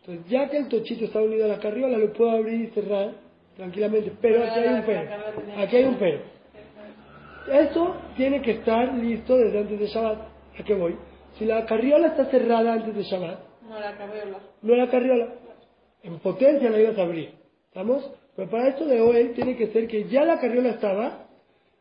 Entonces, 0.00 0.26
ya 0.28 0.50
que 0.50 0.58
el 0.58 0.68
techito 0.68 1.06
está 1.06 1.22
unido 1.22 1.46
a 1.46 1.48
la 1.48 1.60
carriola, 1.60 1.96
lo 1.96 2.12
puedo 2.12 2.30
abrir 2.30 2.60
y 2.60 2.66
cerrar 2.72 3.14
tranquilamente. 3.56 4.12
Pero 4.20 4.44
aquí 4.44 4.60
hay 4.60 4.74
un 4.74 4.82
pero. 4.84 5.62
Aquí 5.62 5.76
hay 5.76 5.84
un 5.84 5.94
pero. 5.94 6.35
Eso 7.52 7.96
tiene 8.16 8.42
que 8.42 8.52
estar 8.52 8.94
listo 8.94 9.36
desde 9.36 9.58
antes 9.58 9.78
de 9.78 9.86
Shabbat. 9.86 10.18
¿A 10.58 10.64
qué 10.64 10.74
voy? 10.74 10.96
Si 11.38 11.44
la 11.44 11.64
carriola 11.66 12.08
está 12.08 12.26
cerrada 12.26 12.74
antes 12.74 12.94
de 12.94 13.02
Shabbat. 13.02 13.38
No 13.68 13.78
la 13.78 13.96
carriola. 13.96 14.38
No 14.62 14.74
la 14.74 14.90
carriola. 14.90 15.34
En 16.02 16.18
potencia 16.18 16.70
la 16.70 16.80
ibas 16.80 16.98
a 16.98 17.02
abrir. 17.02 17.30
¿Estamos? 17.68 18.10
Pero 18.36 18.50
para 18.50 18.68
esto 18.68 18.84
de 18.84 19.00
hoy 19.00 19.32
tiene 19.34 19.56
que 19.56 19.68
ser 19.68 19.86
que 19.88 20.04
ya 20.04 20.24
la 20.24 20.38
carriola 20.38 20.70
estaba 20.70 21.26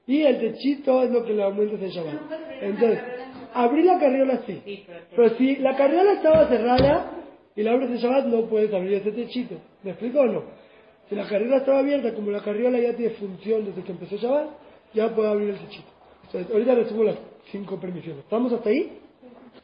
Y 0.07 0.21
el 0.21 0.39
techito 0.39 1.03
es 1.03 1.11
lo 1.11 1.23
que 1.25 1.33
le 1.33 1.43
aumentas 1.43 1.81
en 1.81 1.89
Shabbat. 1.89 2.13
Entonces, 2.61 2.99
abrir 3.53 3.85
la 3.85 3.99
carriola 3.99 4.41
sí. 4.45 4.85
Pero 5.15 5.29
si 5.37 5.55
la 5.57 5.75
carriola 5.75 6.13
estaba 6.13 6.47
cerrada 6.47 7.11
y 7.55 7.63
la 7.63 7.71
abres 7.71 7.89
en 7.89 7.97
Shabbat, 7.97 8.25
no 8.25 8.45
puedes 8.45 8.73
abrir 8.73 8.93
ese 8.93 9.11
techito. 9.11 9.55
¿Me 9.83 9.91
explico 9.91 10.19
o 10.19 10.25
no? 10.25 10.43
Si 11.09 11.15
la 11.15 11.27
carriola 11.27 11.57
estaba 11.57 11.79
abierta, 11.79 12.13
como 12.13 12.31
la 12.31 12.41
carriola 12.41 12.79
ya 12.79 12.95
tiene 12.95 13.13
función 13.13 13.65
desde 13.65 13.83
que 13.83 13.91
empezó 13.91 14.17
Shabbat, 14.17 14.64
ya 14.95 15.13
puede 15.13 15.29
abrir 15.29 15.49
el 15.49 15.59
techito. 15.59 15.89
Ahorita 16.51 16.73
le 16.73 16.89
subo 16.89 17.03
las 17.03 17.17
cinco 17.51 17.79
permisiones. 17.79 18.23
¿Estamos 18.23 18.51
hasta 18.51 18.69
ahí? 18.69 18.99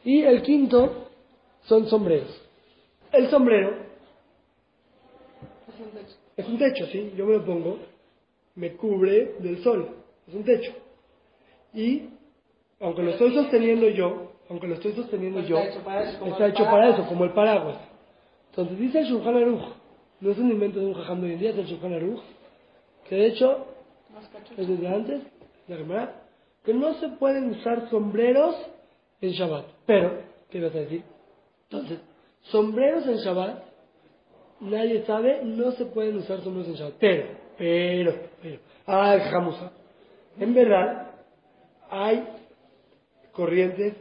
Y 0.04 0.22
el 0.22 0.42
quinto 0.42 1.08
son 1.62 1.88
sombreros. 1.88 2.40
El 3.10 3.28
sombrero 3.28 3.74
es 6.36 6.46
un 6.46 6.58
techo, 6.58 6.86
¿sí? 6.86 7.12
Yo 7.16 7.26
me 7.26 7.34
lo 7.34 7.44
pongo, 7.44 7.78
me 8.54 8.72
cubre 8.72 9.34
del 9.38 9.62
sol, 9.62 9.88
es 10.26 10.34
un 10.34 10.44
techo. 10.44 10.72
Y 11.74 12.08
aunque 12.80 13.02
lo 13.02 13.10
estoy 13.12 13.34
sosteniendo 13.34 13.88
yo, 13.88 14.32
aunque 14.48 14.66
lo 14.66 14.74
estoy 14.74 14.92
sosteniendo 14.92 15.40
yo, 15.40 15.58
está 15.58 16.46
hecho 16.48 16.64
para 16.64 16.90
eso, 16.90 17.06
como 17.06 17.24
el 17.24 17.32
paraguas. 17.32 17.78
Entonces 18.50 18.78
dice 18.78 19.00
el 19.00 19.06
Shulchan 19.06 19.36
Aruch, 19.36 19.62
no 20.20 20.30
es 20.30 20.38
un 20.38 20.50
invento 20.50 20.80
de 20.80 20.86
un 20.86 20.94
jajam 20.94 21.20
de 21.20 21.26
hoy 21.26 21.32
en 21.34 21.38
día, 21.40 21.50
es 21.50 21.58
el 21.58 21.66
Shulchan 21.66 21.94
Aruch, 21.94 22.20
que 23.08 23.14
de 23.14 23.26
hecho 23.26 23.66
es 23.66 23.71
desde 24.56 24.88
antes, 24.88 25.22
la 25.68 25.76
verdad, 25.76 26.14
que 26.64 26.74
no 26.74 26.94
se 26.94 27.08
pueden 27.08 27.50
usar 27.50 27.88
sombreros 27.90 28.54
en 29.20 29.30
Shabbat. 29.30 29.66
Pero, 29.86 30.18
¿qué 30.50 30.60
vas 30.60 30.74
a 30.74 30.78
decir? 30.78 31.02
Entonces, 31.70 31.98
sombreros 32.42 33.06
en 33.06 33.16
Shabbat, 33.16 33.62
nadie 34.60 35.04
sabe, 35.04 35.42
no 35.44 35.72
se 35.72 35.86
pueden 35.86 36.16
usar 36.16 36.40
sombreros 36.40 36.68
en 36.68 36.74
Shabbat. 36.74 36.94
Pero, 36.98 37.26
pero, 37.58 38.14
pero, 38.40 38.58
ah, 38.86 39.14
dejamos. 39.14 39.60
En 40.38 40.54
verdad, 40.54 41.10
hay 41.90 42.24
corrientes 43.32 43.94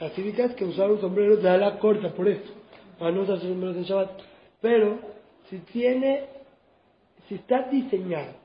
hasídicas 0.00 0.54
que 0.54 0.64
usaron 0.64 1.00
sombreros 1.00 1.42
de 1.42 1.48
ala 1.48 1.78
corta 1.78 2.10
por 2.12 2.28
esto, 2.28 2.50
para 2.98 3.12
no 3.12 3.22
usar 3.22 3.38
sombreros 3.40 3.76
en 3.76 3.84
Shabbat. 3.84 4.10
Pero, 4.60 4.98
si 5.48 5.58
tiene, 5.58 6.26
si 7.28 7.34
está 7.34 7.62
diseñado 7.70 8.39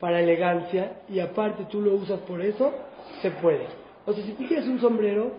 para 0.00 0.20
elegancia 0.20 1.02
y 1.08 1.20
aparte 1.20 1.66
tú 1.70 1.80
lo 1.80 1.94
usas 1.94 2.18
por 2.20 2.40
eso, 2.40 2.72
se 3.22 3.30
puede. 3.30 3.66
O 4.06 4.12
sea, 4.12 4.24
si 4.24 4.32
tú 4.32 4.46
quieres 4.46 4.66
un 4.66 4.80
sombrero 4.80 5.32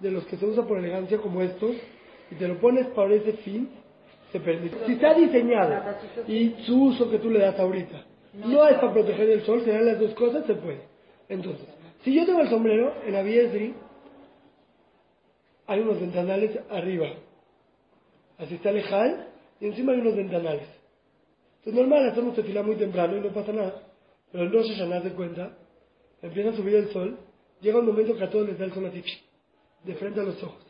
de 0.00 0.10
los 0.10 0.26
que 0.26 0.36
se 0.36 0.44
usa 0.44 0.66
por 0.66 0.78
elegancia 0.78 1.18
como 1.18 1.40
estos 1.40 1.76
y 2.30 2.34
te 2.34 2.48
lo 2.48 2.58
pones 2.58 2.88
para 2.88 3.14
ese 3.14 3.34
fin, 3.34 3.70
se 4.32 4.40
permite. 4.40 4.76
Si 4.86 4.92
está 4.94 5.14
diseñado 5.14 5.74
y 6.26 6.56
su 6.66 6.84
uso 6.84 7.08
que 7.08 7.18
tú 7.18 7.30
le 7.30 7.38
das 7.38 7.58
ahorita 7.58 8.04
no 8.34 8.66
es 8.66 8.76
para 8.76 8.92
proteger 8.92 9.26
del 9.26 9.42
sol, 9.42 9.62
serán 9.64 9.86
las 9.86 10.00
dos 10.00 10.14
cosas, 10.14 10.46
se 10.46 10.54
puede. 10.54 10.80
Entonces, 11.28 11.66
si 12.02 12.14
yo 12.14 12.24
tengo 12.26 12.40
el 12.40 12.48
sombrero 12.48 12.94
en 13.06 13.14
Aviesri, 13.14 13.74
hay 15.66 15.80
unos 15.80 16.00
ventanales 16.00 16.58
arriba. 16.70 17.08
Así 18.38 18.54
está 18.54 18.72
lejal 18.72 19.28
y 19.60 19.66
encima 19.66 19.92
hay 19.92 20.00
unos 20.00 20.16
ventanales. 20.16 20.66
Entonces, 21.58 21.80
normal, 21.80 22.08
hacemos 22.08 22.34
tefilá 22.34 22.62
muy 22.62 22.76
temprano 22.76 23.16
y 23.16 23.20
no 23.20 23.28
pasa 23.28 23.52
nada. 23.52 23.91
Pero 24.32 24.48
no 24.48 24.62
se 24.62 24.74
de 24.74 25.10
cuenta, 25.14 25.50
empieza 26.22 26.50
a 26.50 26.52
subir 26.54 26.74
el 26.74 26.88
sol, 26.88 27.18
llega 27.60 27.78
un 27.78 27.86
momento 27.86 28.16
que 28.16 28.24
a 28.24 28.30
todos 28.30 28.48
les 28.48 28.58
da 28.58 28.64
el 28.64 28.72
sol 28.72 28.86
así, 28.86 29.02
de 29.84 29.94
frente 29.94 30.20
a 30.20 30.22
los 30.22 30.42
ojos. 30.42 30.64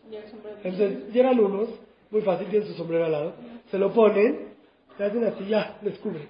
Entonces 0.64 1.12
llegan 1.12 1.38
unos, 1.38 1.68
muy 2.10 2.22
fácil, 2.22 2.48
tienen 2.48 2.68
su 2.68 2.74
sombrero 2.74 3.04
al 3.04 3.12
lado, 3.12 3.34
se 3.70 3.78
lo 3.78 3.92
ponen, 3.92 4.48
se 4.96 5.04
hacen 5.04 5.24
así, 5.24 5.46
ya, 5.46 5.78
les 5.82 5.98
cubre. 5.98 6.28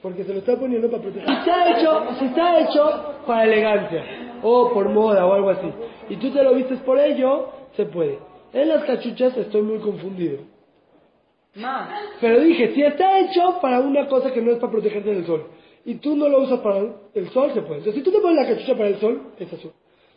Porque 0.00 0.24
se 0.24 0.32
lo 0.32 0.38
está 0.38 0.56
poniendo 0.56 0.88
para 0.90 1.02
proteger. 1.02 1.28
Si 1.28 1.34
está 1.34 1.70
hecho, 1.70 2.18
si 2.18 2.24
está 2.26 2.60
hecho 2.60 3.14
para 3.26 3.44
elegancia, 3.44 4.04
o 4.42 4.70
por 4.72 4.88
moda 4.90 5.26
o 5.26 5.32
algo 5.32 5.50
así, 5.50 5.66
y 6.08 6.16
tú 6.16 6.30
te 6.30 6.42
lo 6.42 6.54
vistes 6.54 6.78
por 6.80 6.98
ello, 6.98 7.48
se 7.76 7.86
puede. 7.86 8.18
En 8.52 8.68
las 8.68 8.84
cachuchas 8.84 9.36
estoy 9.36 9.62
muy 9.62 9.78
confundido. 9.78 10.38
Pero 12.20 12.40
dije, 12.40 12.74
si 12.74 12.82
está 12.82 13.20
hecho 13.20 13.58
para 13.60 13.80
una 13.80 14.06
cosa 14.06 14.32
que 14.32 14.40
no 14.40 14.52
es 14.52 14.58
para 14.58 14.72
protegerte 14.72 15.14
del 15.14 15.26
sol, 15.26 15.46
y 15.84 15.96
tú 15.96 16.16
no 16.16 16.28
lo 16.28 16.40
usas 16.40 16.60
para 16.60 16.80
el 17.14 17.28
sol, 17.30 17.50
se 17.52 17.60
puede. 17.60 17.78
Entonces, 17.78 17.94
si 17.94 18.02
tú 18.02 18.10
te 18.10 18.20
pones 18.20 18.36
la 18.36 18.48
cachucha 18.48 18.74
para 18.74 18.88
el 18.88 18.96
sol, 18.96 19.32
es 19.38 19.52
azul. 19.52 19.72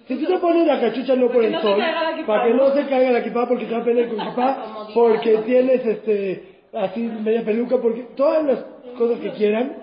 Si 0.07 0.15
tú 0.15 0.25
te 0.25 0.37
pones 0.39 0.65
la 0.65 0.79
cachucha 0.79 1.15
no 1.15 1.29
por 1.29 1.43
el 1.43 1.59
sol, 1.59 1.79
para 2.25 2.45
que 2.45 2.53
no 2.53 2.73
se 2.73 2.85
caiga 2.87 3.11
la 3.11 3.19
equipada 3.19 3.47
porque 3.47 3.65
te 3.65 3.73
va 3.73 3.81
a 3.81 3.83
pelear 3.83 4.07
con 4.07 4.21
equipada, 4.21 4.87
porque 4.93 5.37
tienes 5.39 5.85
este 5.85 6.61
así 6.73 7.01
media 7.01 7.43
peluca, 7.43 7.77
porque 7.77 8.03
todas 8.15 8.45
las 8.45 8.65
cosas 8.97 9.19
que 9.19 9.31
quieran. 9.31 9.75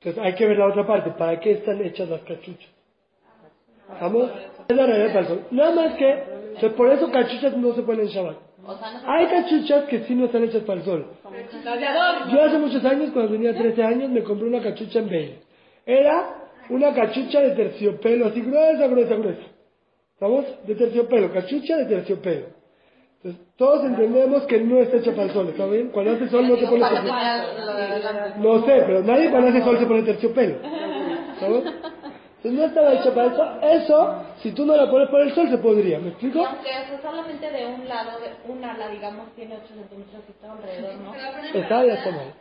Entonces 0.00 0.22
hay 0.22 0.34
que 0.34 0.46
ver 0.46 0.58
la 0.58 0.66
otra 0.66 0.86
parte, 0.86 1.10
¿para 1.10 1.38
qué 1.38 1.52
están 1.52 1.80
hechas 1.84 2.08
las 2.08 2.20
cachuchas? 2.22 2.70
¿Vamos? 4.00 4.30
Es 4.68 4.76
la 4.76 4.86
realidad 4.86 5.08
para 5.08 5.20
el 5.20 5.26
sol. 5.26 5.40
Nada 5.52 5.74
más 5.74 5.94
que, 5.94 6.68
por 6.76 6.90
eso 6.90 7.10
cachuchas 7.10 7.56
no 7.56 7.72
se 7.74 7.82
ponen 7.82 8.06
en 8.06 8.08
Shabbat. 8.08 8.45
Hay 9.06 9.26
cachuchas 9.26 9.84
que 9.84 10.00
sí 10.04 10.14
no 10.14 10.26
están 10.26 10.44
hechas 10.44 10.62
para 10.62 10.80
el 10.80 10.84
sol. 10.84 11.06
Yo 12.32 12.42
hace 12.42 12.58
muchos 12.58 12.84
años, 12.84 13.10
cuando 13.12 13.32
tenía 13.32 13.56
13 13.56 13.82
años, 13.82 14.10
me 14.10 14.22
compré 14.22 14.48
una 14.48 14.62
cachucha 14.62 14.98
en 15.00 15.06
Bale. 15.06 15.38
Era 15.84 16.48
una 16.70 16.92
cachucha 16.94 17.40
de 17.40 17.50
terciopelo, 17.50 18.26
así 18.26 18.40
gruesa, 18.40 18.86
gruesa, 18.88 19.14
gruesa. 19.14 19.42
¿Vamos? 20.20 20.46
De 20.66 20.74
terciopelo, 20.74 21.32
cachucha 21.32 21.76
de 21.76 21.84
terciopelo. 21.84 22.46
Entonces, 23.22 23.46
todos 23.56 23.84
entendemos 23.84 24.44
que 24.44 24.60
no 24.60 24.78
está 24.80 24.96
hecha 24.98 25.10
para 25.12 25.24
el 25.24 25.30
sol, 25.30 25.48
¿está 25.48 25.66
bien? 25.66 25.88
Cuando 25.88 26.12
hace 26.12 26.28
sol 26.28 26.48
no 26.48 26.56
se 26.56 26.66
pone 26.66 26.80
terciopelo. 26.80 28.36
No 28.38 28.66
sé, 28.66 28.82
pero 28.86 29.02
nadie 29.02 29.30
cuando 29.30 29.48
hace 29.48 29.62
sol 29.62 29.78
se 29.78 29.86
pone 29.86 30.02
terciopelo. 30.02 30.56
¿Sabes? 32.42 32.58
no 32.58 32.64
estaba 32.64 32.92
hecha 32.92 33.14
para 33.14 33.26
eso, 33.26 33.60
eso, 33.62 34.22
si 34.42 34.52
tú 34.52 34.66
no 34.66 34.76
la 34.76 34.90
pones 34.90 35.08
por 35.08 35.20
el 35.20 35.34
sol, 35.34 35.48
se 35.48 35.58
podría. 35.58 35.98
¿Me 35.98 36.08
explico? 36.08 36.44
aunque 36.44 36.70
eso 36.70 37.02
solamente 37.02 37.50
de 37.50 37.66
un 37.66 37.88
lado, 37.88 38.18
de 38.20 38.52
un 38.52 38.64
ala, 38.64 38.88
digamos, 38.88 39.34
tiene 39.34 39.56
8 39.56 39.74
centímetros 39.74 40.22
y 40.28 40.30
está 40.30 40.52
alrededor, 40.52 40.94
¿no? 41.00 41.14
Está, 41.60 41.84
ya 41.84 41.94
está 41.94 42.10
mal. 42.10 42.34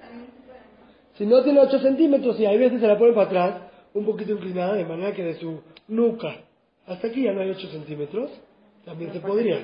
Si 1.13 1.25
no 1.25 1.43
tiene 1.43 1.59
8 1.59 1.79
centímetros 1.79 2.39
y 2.39 2.45
hay 2.45 2.57
veces 2.57 2.81
se 2.81 2.87
la 2.87 2.97
pone 2.97 3.13
para 3.13 3.27
atrás, 3.27 3.61
un 3.93 4.05
poquito 4.05 4.33
inclinada, 4.33 4.73
de 4.73 4.85
manera 4.85 5.13
que 5.13 5.23
de 5.23 5.35
su 5.35 5.61
nuca 5.87 6.35
hasta 6.87 7.07
aquí 7.07 7.23
ya 7.23 7.33
no 7.33 7.41
hay 7.41 7.49
8 7.49 7.67
centímetros, 7.69 8.29
también 8.85 9.11
se 9.11 9.19
podría. 9.19 9.57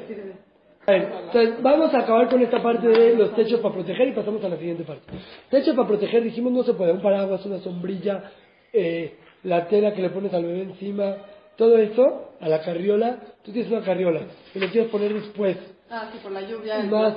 entonces 0.87 1.61
vamos 1.61 1.93
a 1.93 1.99
acabar 1.99 2.29
con 2.29 2.41
esta 2.41 2.61
parte 2.61 2.87
de 2.87 3.15
los 3.15 3.35
techos 3.35 3.59
para 3.59 3.75
proteger 3.75 4.07
y 4.07 4.11
pasamos 4.13 4.43
a 4.43 4.49
la 4.49 4.57
siguiente 4.57 4.83
parte. 4.83 5.05
Techo 5.49 5.75
para 5.75 5.87
proteger, 5.87 6.23
dijimos, 6.23 6.51
no 6.51 6.63
se 6.63 6.73
puede, 6.73 6.93
un 6.93 7.01
paraguas, 7.01 7.45
una 7.45 7.59
sombrilla, 7.59 8.31
eh, 8.73 9.17
la 9.43 9.67
tela 9.67 9.93
que 9.93 10.01
le 10.01 10.09
pones 10.09 10.33
al 10.33 10.45
bebé 10.45 10.61
encima, 10.63 11.17
todo 11.55 11.77
eso, 11.77 12.31
a 12.39 12.49
la 12.49 12.61
carriola, 12.61 13.19
tú 13.43 13.51
tienes 13.51 13.71
una 13.71 13.81
carriola 13.81 14.21
y 14.53 14.59
lo 14.59 14.69
quieres 14.69 14.89
poner 14.89 15.13
después. 15.13 15.57
Ah, 15.89 16.09
sí, 16.11 16.19
por 16.23 16.31
la 16.31 16.41
lluvia. 16.41 16.79
Más 16.83 17.15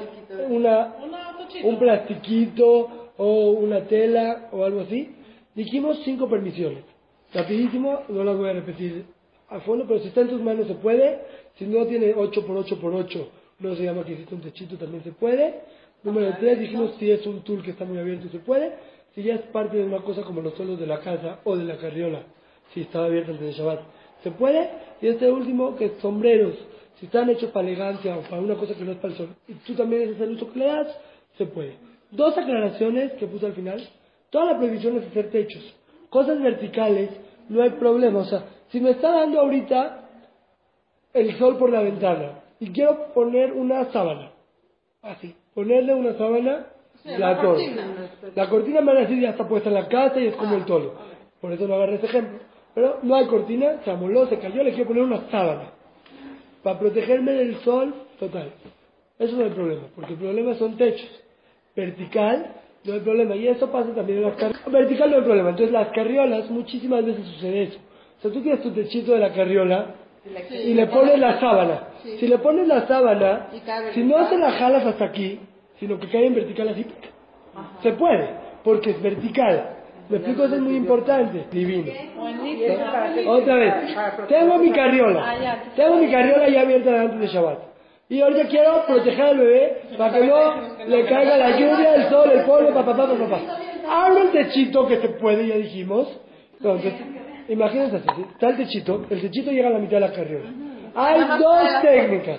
una, 0.49 0.95
un 1.63 1.79
plastiquito 1.79 3.13
o 3.17 3.51
una 3.53 3.85
tela 3.87 4.49
o 4.53 4.65
algo 4.65 4.81
así. 4.81 5.15
Dijimos 5.55 6.01
cinco 6.05 6.29
permisiones. 6.29 6.83
Rapidísimo, 7.33 8.03
no 8.09 8.25
las 8.25 8.37
voy 8.37 8.51
a 8.51 8.55
repetir 8.55 9.05
a 9.49 9.61
fondo, 9.61 9.87
pero 9.87 10.01
si 10.01 10.09
está 10.09 10.23
en 10.23 10.29
tus 10.29 10.43
manos 10.43 10.67
se 10.67 10.75
puede. 10.75 11.21
Si 11.57 11.67
no 11.67 11.87
tiene 11.87 12.13
8 12.17 12.45
por 12.47 12.57
8 12.57 12.81
por 12.81 12.93
8, 12.93 13.29
no 13.61 13.77
se 13.77 13.85
llama 13.85 14.05
que 14.05 14.13
existe 14.13 14.35
un 14.35 14.41
techito, 14.41 14.77
también 14.77 15.05
se 15.05 15.13
puede. 15.13 15.61
Número 16.03 16.37
3, 16.39 16.59
dijimos 16.59 16.97
si 16.99 17.11
es 17.13 17.25
un 17.27 17.43
tool 17.43 17.63
que 17.63 17.71
está 17.71 17.85
muy 17.85 17.99
abierto 17.99 18.29
se 18.29 18.41
puede 18.41 18.73
si 19.15 19.23
ya 19.23 19.35
es 19.35 19.43
parte 19.43 19.77
de 19.77 19.85
una 19.85 20.03
cosa 20.03 20.23
como 20.23 20.41
los 20.41 20.55
suelos 20.55 20.79
de 20.79 20.87
la 20.87 21.01
casa 21.01 21.41
o 21.45 21.57
de 21.57 21.65
la 21.65 21.77
carriola, 21.77 22.23
si 22.73 22.81
estaba 22.83 23.07
abierta 23.07 23.31
antes 23.31 23.47
de 23.47 23.53
Shabbat, 23.53 23.81
se 24.23 24.31
puede. 24.33 24.71
Y 25.01 25.09
este 25.09 25.31
último, 25.31 25.77
que 25.77 25.91
sombreros, 26.01 26.55
si 26.99 27.07
están 27.07 27.29
hechos 27.31 27.51
para 27.51 27.67
elegancia 27.67 28.17
o 28.17 28.23
para 28.23 28.43
una 28.43 28.57
cosa 28.57 28.75
que 28.75 28.85
no 28.85 28.93
es 28.93 28.99
para 28.99 29.13
el 29.13 29.19
sol, 29.19 29.29
y 29.47 29.55
tú 29.55 29.75
también 29.75 30.15
es 30.15 30.21
el 30.21 30.33
uso 30.33 30.53
que 30.53 30.59
le 30.59 30.67
das, 30.67 30.89
se 31.39 31.47
puede. 31.47 31.77
Dos 32.11 32.37
aclaraciones 32.37 33.13
que 33.13 33.27
puse 33.27 33.47
al 33.47 33.53
final. 33.53 33.81
Toda 34.31 34.53
la 34.53 34.59
prohibición 34.59 34.97
es 34.97 35.07
hacer 35.07 35.31
techos. 35.31 35.75
Cosas 36.11 36.41
verticales, 36.41 37.11
no 37.49 37.63
hay 37.63 37.71
problema. 37.71 38.21
O 38.21 38.25
sea, 38.25 38.45
si 38.71 38.81
me 38.81 38.91
está 38.91 39.13
dando 39.13 39.41
ahorita 39.41 40.09
el 41.13 41.37
sol 41.39 41.57
por 41.59 41.71
la 41.71 41.83
ventana 41.83 42.43
y 42.59 42.71
quiero 42.71 43.13
poner 43.13 43.53
una 43.53 43.93
sábana, 43.93 44.33
así, 45.03 45.35
ponerle 45.55 45.95
una 45.95 46.17
sábana 46.17 46.67
la, 47.05 47.37
cortina. 47.37 47.87
La 48.35 48.49
cortina 48.49 48.81
me 48.81 48.87
van 48.89 48.97
a 48.97 49.01
decir 49.01 49.21
ya 49.21 49.31
está 49.31 49.47
puesta 49.47 49.69
en 49.69 49.75
la 49.75 49.89
casa 49.89 50.19
y 50.21 50.29
es 50.29 50.37
como 50.37 50.57
el 50.57 50.63
ah, 50.63 50.67
tolo. 50.67 50.95
Por 51.41 51.53
eso 51.53 51.69
no 51.69 51.75
agarré 51.75 51.97
ese 51.97 52.07
ejemplo. 52.07 52.39
Pero 52.75 52.99
no 53.03 53.15
hay 53.15 53.27
cortina, 53.27 53.81
se 53.85 53.91
amoló, 53.91 54.27
se 54.27 54.39
cayó, 54.39 54.63
le 54.63 54.73
quiero 54.73 54.89
poner 54.89 55.03
una 55.05 55.31
sábana. 55.31 55.71
Para 56.63 56.79
protegerme 56.79 57.33
del 57.33 57.57
sol, 57.57 57.95
total. 58.19 58.51
Eso 59.19 59.37
no 59.37 59.45
hay 59.45 59.51
problema, 59.51 59.83
porque 59.95 60.15
el 60.15 60.19
problema 60.19 60.55
son 60.55 60.77
techos. 60.77 61.23
Vertical, 61.77 62.47
no 62.85 62.93
hay 62.95 63.01
problema. 63.01 63.37
Y 63.37 63.49
eso 63.49 63.71
pasa 63.71 63.95
también 63.95 64.19
en 64.19 64.25
las 64.25 64.37
carriolas. 64.37 64.73
Vertical 64.73 65.11
no 65.11 65.17
hay 65.17 65.23
problema. 65.23 65.51
Entonces 65.51 65.73
las 65.73 65.89
carriolas, 65.89 66.51
muchísimas 66.51 67.05
veces 67.05 67.25
sucede 67.27 67.63
eso. 67.65 67.79
O 68.19 68.23
sea, 68.23 68.31
tú 68.33 68.41
tienes 68.41 68.63
tu 68.63 68.71
techito 68.71 69.13
de 69.13 69.19
la 69.19 69.33
carriola 69.33 69.95
y 70.51 70.75
le 70.75 70.87
pones 70.87 71.19
la 71.19 71.39
sábana. 71.39 71.89
Si 72.03 72.27
le 72.27 72.39
pones 72.39 72.67
la 72.67 72.87
sábana, 72.87 73.51
si 73.93 74.03
no 74.03 74.29
se 74.29 74.39
la 74.39 74.53
jalas 74.53 74.87
hasta 74.87 75.05
aquí, 75.05 75.39
sino 75.85 76.01
que 76.01 76.09
cae 76.09 76.27
en 76.27 76.35
vertical 76.35 76.69
así. 76.71 76.87
Se 77.83 77.93
puede, 77.93 78.31
porque 78.63 78.91
es 78.93 79.03
vertical. 79.03 79.77
Me 80.09 80.17
explico, 80.17 80.45
eso 80.45 80.55
es 80.55 80.61
muy 80.63 80.77
importante. 80.77 81.45
Divino. 81.51 81.93
Otra 83.27 83.55
vez. 83.57 83.75
Tengo 84.27 84.59
mi 84.59 84.71
carriola. 84.71 85.59
Tengo 85.77 85.97
mi 85.97 86.11
carriola 86.11 86.49
ya 86.49 86.63
abierta 86.63 87.03
antes 87.03 87.21
de 87.21 87.27
Shabbat. 87.27 87.59
Y 88.09 88.21
ahorita 88.23 88.49
quiero 88.49 88.87
proteger 88.87 89.25
al 89.25 89.39
bebé 89.39 89.83
para 89.99 90.15
que 90.15 90.27
no 90.27 90.87
le 90.87 91.05
caiga 91.05 91.37
la 91.37 91.51
lluvia, 91.51 91.95
el 91.97 92.09
sol, 92.09 92.31
el 92.33 92.45
polvo, 92.45 92.73
papá, 92.73 92.97
papá, 92.97 93.15
papá. 93.15 93.41
Abro 93.87 94.23
el 94.23 94.31
techito 94.31 94.87
que 94.87 94.97
se 94.97 95.09
puede, 95.11 95.47
ya 95.47 95.57
dijimos. 95.57 96.19
Entonces, 96.57 96.95
imagínense 97.49 97.97
así. 97.97 98.23
Está 98.33 98.49
el 98.49 98.57
techito. 98.57 99.05
El 99.11 99.21
techito 99.21 99.51
llega 99.51 99.69
a 99.69 99.73
la 99.73 99.79
mitad 99.79 99.97
de 99.97 100.01
la 100.01 100.13
carriola. 100.13 100.51
Hay 100.95 101.21
dos 101.39 101.83
técnicas. 101.83 102.39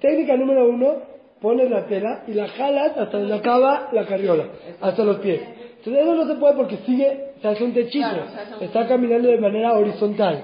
Técnica 0.00 0.36
número 0.36 0.68
uno, 0.68 1.13
pones 1.44 1.70
la 1.70 1.84
tela 1.84 2.22
y 2.26 2.32
la 2.32 2.48
jalas 2.48 2.96
hasta 2.96 3.18
donde 3.18 3.34
acaba 3.34 3.90
la 3.92 4.06
carriola, 4.06 4.46
hasta 4.80 5.04
los 5.04 5.18
pies. 5.18 5.42
Entonces 5.76 6.02
eso 6.02 6.14
no 6.14 6.26
se 6.26 6.36
puede 6.36 6.54
porque 6.54 6.78
sigue, 6.86 7.32
se 7.42 7.46
hace 7.46 7.62
un 7.62 7.74
techito, 7.74 8.16
está 8.62 8.88
caminando 8.88 9.28
de 9.28 9.36
manera 9.36 9.74
horizontal. 9.74 10.42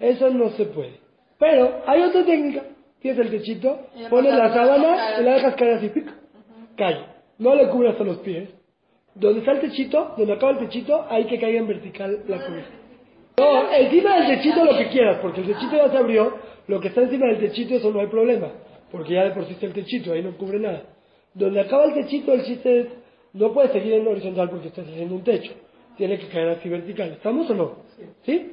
Eso 0.00 0.28
no 0.30 0.48
se 0.50 0.64
puede. 0.64 0.98
Pero 1.38 1.82
hay 1.86 2.02
otra 2.02 2.24
técnica, 2.24 2.64
tienes 3.00 3.20
el 3.20 3.30
techito, 3.30 3.78
pones 4.10 4.34
la 4.34 4.52
sábana 4.52 5.20
y 5.20 5.22
la 5.22 5.34
dejas 5.34 5.54
caer 5.54 5.74
así, 5.74 5.88
pico, 5.90 6.10
cae. 6.76 6.98
No 7.38 7.54
le 7.54 7.68
cubres 7.68 7.92
hasta 7.92 8.02
los 8.02 8.16
pies. 8.16 8.48
Donde 9.14 9.38
está 9.40 9.52
el 9.52 9.60
techito, 9.60 10.14
donde 10.18 10.32
acaba 10.32 10.50
el 10.50 10.58
techito, 10.58 11.06
hay 11.08 11.26
que 11.26 11.38
caiga 11.38 11.60
en 11.60 11.68
vertical 11.68 12.24
la 12.26 12.44
cubierta. 12.44 12.70
No, 13.38 13.72
encima 13.72 14.16
del 14.16 14.26
techito 14.26 14.64
lo 14.64 14.76
que 14.76 14.88
quieras, 14.88 15.18
porque 15.22 15.42
el 15.42 15.46
techito 15.46 15.76
ya 15.76 15.90
se 15.90 15.96
abrió, 15.96 16.32
lo 16.66 16.80
que 16.80 16.88
está 16.88 17.02
encima 17.02 17.26
del 17.26 17.38
techito 17.38 17.76
eso 17.76 17.92
no 17.92 18.00
hay 18.00 18.08
problema, 18.08 18.48
porque 18.90 19.14
ya 19.14 19.24
de 19.24 19.30
por 19.30 19.46
sí 19.46 19.52
está 19.52 19.66
el 19.66 19.72
techito, 19.72 20.12
ahí 20.12 20.22
no 20.22 20.36
cubre 20.36 20.58
nada. 20.58 20.84
Donde 21.34 21.60
acaba 21.60 21.84
el 21.84 21.94
techito, 21.94 22.32
el 22.32 22.44
chiste 22.44 22.80
es 22.80 22.86
no 23.32 23.52
puede 23.52 23.72
seguir 23.72 23.94
en 23.94 24.06
horizontal 24.06 24.50
porque 24.50 24.68
estás 24.68 24.86
haciendo 24.88 25.14
un 25.14 25.22
techo. 25.22 25.52
Tiene 25.96 26.18
que 26.18 26.28
caer 26.28 26.48
así 26.50 26.68
vertical. 26.68 27.12
¿Estamos 27.12 27.48
o 27.50 27.54
no? 27.54 27.76
¿Sí? 28.24 28.52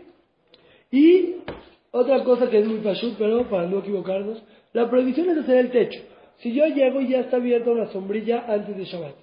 Y 0.91 1.35
otra 1.91 2.23
cosa 2.23 2.49
que 2.49 2.59
es 2.59 2.67
muy 2.67 2.79
fácil, 2.79 3.15
pero 3.17 3.49
para 3.49 3.67
no 3.67 3.79
equivocarnos, 3.79 4.43
la 4.73 4.89
prohibición 4.89 5.29
es 5.29 5.37
hacer 5.39 5.57
el 5.57 5.71
techo. 5.71 5.99
Si 6.39 6.53
yo 6.53 6.65
llego 6.67 7.01
y 7.01 7.09
ya 7.09 7.21
está 7.21 7.37
abierta 7.37 7.71
una 7.71 7.87
sombrilla 7.87 8.45
antes 8.47 8.77
de 8.77 8.85
Shabbat, 8.85 9.15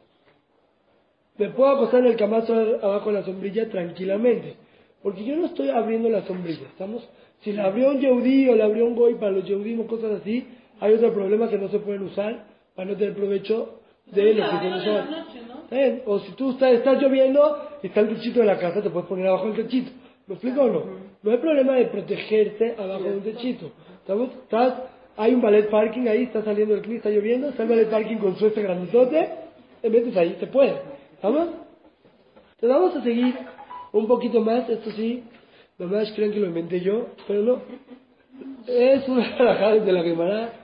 me 1.38 1.50
puedo 1.50 1.70
acostar 1.70 2.00
en 2.00 2.06
el 2.06 2.16
camazo 2.16 2.54
abajo 2.82 3.10
de 3.10 3.20
la 3.20 3.24
sombrilla 3.24 3.68
tranquilamente, 3.68 4.56
porque 5.02 5.24
yo 5.24 5.36
no 5.36 5.46
estoy 5.46 5.68
abriendo 5.68 6.08
la 6.08 6.26
sombrilla, 6.26 6.66
¿estamos? 6.68 7.08
Si 7.42 7.52
la 7.52 7.66
abrió 7.66 7.90
un 7.90 8.00
Yehudi 8.00 8.48
o 8.48 8.56
la 8.56 8.64
abrió 8.64 8.86
un 8.86 8.96
Goy 8.96 9.14
para 9.14 9.32
los 9.32 9.44
Yehudim 9.44 9.80
o 9.80 9.86
cosas 9.86 10.20
así, 10.20 10.46
hay 10.80 10.94
otro 10.94 11.12
problema 11.12 11.48
que 11.48 11.58
no 11.58 11.68
se 11.68 11.78
pueden 11.78 12.02
usar 12.02 12.44
para 12.74 12.90
no 12.90 12.96
tener 12.96 13.14
provecho 13.14 13.80
de 14.06 14.34
lo 14.34 14.50
que 14.50 14.56
tiene 14.58 14.78
Shabbat. 14.80 16.02
O 16.06 16.18
si 16.20 16.32
tú 16.32 16.50
estás, 16.50 16.72
estás 16.72 17.00
lloviendo 17.00 17.68
y 17.82 17.86
está 17.88 18.00
el 18.00 18.08
techito 18.08 18.40
de 18.40 18.46
la 18.46 18.58
casa, 18.58 18.82
te 18.82 18.90
puedes 18.90 19.08
poner 19.08 19.26
abajo 19.26 19.46
del 19.46 19.56
techito. 19.56 19.90
¿Me 20.26 20.34
explico 20.34 20.62
o 20.62 20.68
no? 20.68 20.84
No 21.22 21.30
hay 21.30 21.38
problema 21.38 21.74
de 21.74 21.86
protegerte 21.86 22.74
abajo 22.78 23.04
de 23.04 23.16
un 23.16 23.22
techito. 23.22 23.70
¿Estamos? 24.00 24.30
Estás, 24.30 24.74
hay 25.16 25.34
un 25.34 25.40
ballet 25.40 25.70
parking 25.70 26.06
ahí, 26.06 26.24
está 26.24 26.42
saliendo 26.42 26.74
el 26.74 26.82
clima, 26.82 26.98
está 26.98 27.10
lloviendo, 27.10 27.48
está 27.48 27.62
el 27.62 27.68
ballet 27.68 27.90
parking 27.90 28.16
con 28.16 28.36
su 28.36 28.46
este 28.46 28.62
grandote, 28.62 29.28
te 29.80 29.90
metes 29.90 30.16
ahí, 30.16 30.36
te 30.38 30.46
puede. 30.46 30.74
¿Estamos? 31.14 31.48
Entonces 32.54 32.68
vamos 32.68 32.96
a 32.96 33.02
seguir 33.02 33.34
un 33.92 34.06
poquito 34.06 34.40
más, 34.40 34.68
esto 34.68 34.90
sí, 34.92 35.22
nomás 35.78 36.12
creen 36.12 36.32
que 36.32 36.40
lo 36.40 36.46
inventé 36.46 36.80
yo, 36.80 37.08
pero 37.26 37.42
no. 37.42 37.62
Es 38.66 39.08
una 39.08 39.36
rajada 39.38 39.76
de 39.76 39.92
la 39.92 40.02
Gemara 40.02 40.63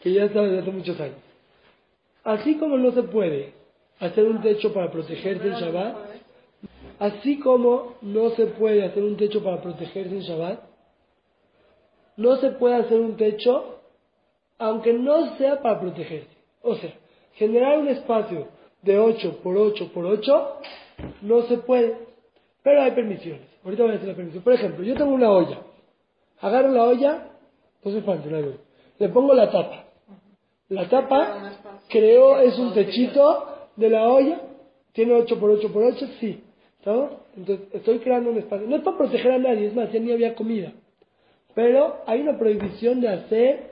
que 0.00 0.12
ya 0.12 0.24
está 0.24 0.42
desde 0.42 0.60
hace 0.60 0.70
muchos 0.70 1.00
años. 1.00 1.16
Así 2.24 2.56
como 2.56 2.76
no 2.76 2.92
se 2.92 3.02
puede 3.04 3.54
hacer 4.00 4.24
un 4.24 4.40
techo 4.42 4.72
para 4.72 4.90
protegerse 4.90 5.46
en 5.46 5.54
Shabbat, 5.54 5.96
así 6.98 7.38
como 7.40 7.94
no 8.02 8.30
se 8.30 8.46
puede 8.46 8.84
hacer 8.84 9.02
un 9.02 9.16
techo 9.16 9.42
para 9.42 9.60
protegerse 9.60 10.14
en 10.14 10.20
Shabbat, 10.20 10.60
no 12.16 12.36
se 12.36 12.50
puede 12.50 12.76
hacer 12.76 13.00
un 13.00 13.16
techo 13.16 13.78
aunque 14.58 14.92
no 14.92 15.36
sea 15.36 15.62
para 15.62 15.80
protegerse. 15.80 16.36
O 16.62 16.74
sea, 16.74 16.92
generar 17.34 17.78
un 17.78 17.88
espacio 17.88 18.48
de 18.82 18.98
8 18.98 19.38
por 19.42 19.56
8 19.56 19.92
por 19.92 20.04
8 20.04 20.56
no 21.22 21.42
se 21.42 21.58
puede, 21.58 21.96
pero 22.62 22.82
hay 22.82 22.90
permisiones. 22.90 23.46
Ahorita 23.64 23.82
voy 23.84 23.90
a 23.90 23.94
decir 23.94 24.08
la 24.08 24.16
permisión. 24.16 24.42
Por 24.42 24.52
ejemplo, 24.52 24.84
yo 24.84 24.94
tengo 24.94 25.12
una 25.12 25.30
olla. 25.30 25.60
Agarro 26.40 26.70
la 26.70 26.84
olla, 26.84 27.28
no 27.84 27.92
se 27.92 28.02
falta, 28.02 28.28
le 28.98 29.08
pongo 29.08 29.34
la 29.34 29.50
tapa. 29.50 29.84
La 30.68 30.88
tapa 30.88 31.52
creo 31.88 32.40
es 32.40 32.58
un 32.58 32.74
techito 32.74 33.70
de 33.76 33.88
la 33.88 34.08
olla, 34.08 34.40
tiene 34.92 35.14
8 35.14 35.38
por 35.40 35.50
8 35.50 35.72
por 35.72 35.84
8, 35.84 36.06
sí. 36.20 36.42
¿Estamos? 36.78 37.10
Entonces 37.36 37.68
estoy 37.72 37.98
creando 38.00 38.30
un 38.30 38.38
espacio. 38.38 38.66
No 38.66 38.76
es 38.76 38.82
para 38.82 38.98
proteger 38.98 39.32
a 39.32 39.38
nadie, 39.38 39.68
es 39.68 39.74
más, 39.74 39.90
ya 39.92 40.00
ni 40.00 40.12
había 40.12 40.34
comida. 40.34 40.72
Pero 41.54 41.98
hay 42.06 42.20
una 42.20 42.38
prohibición 42.38 43.00
de 43.00 43.08
hacer 43.08 43.70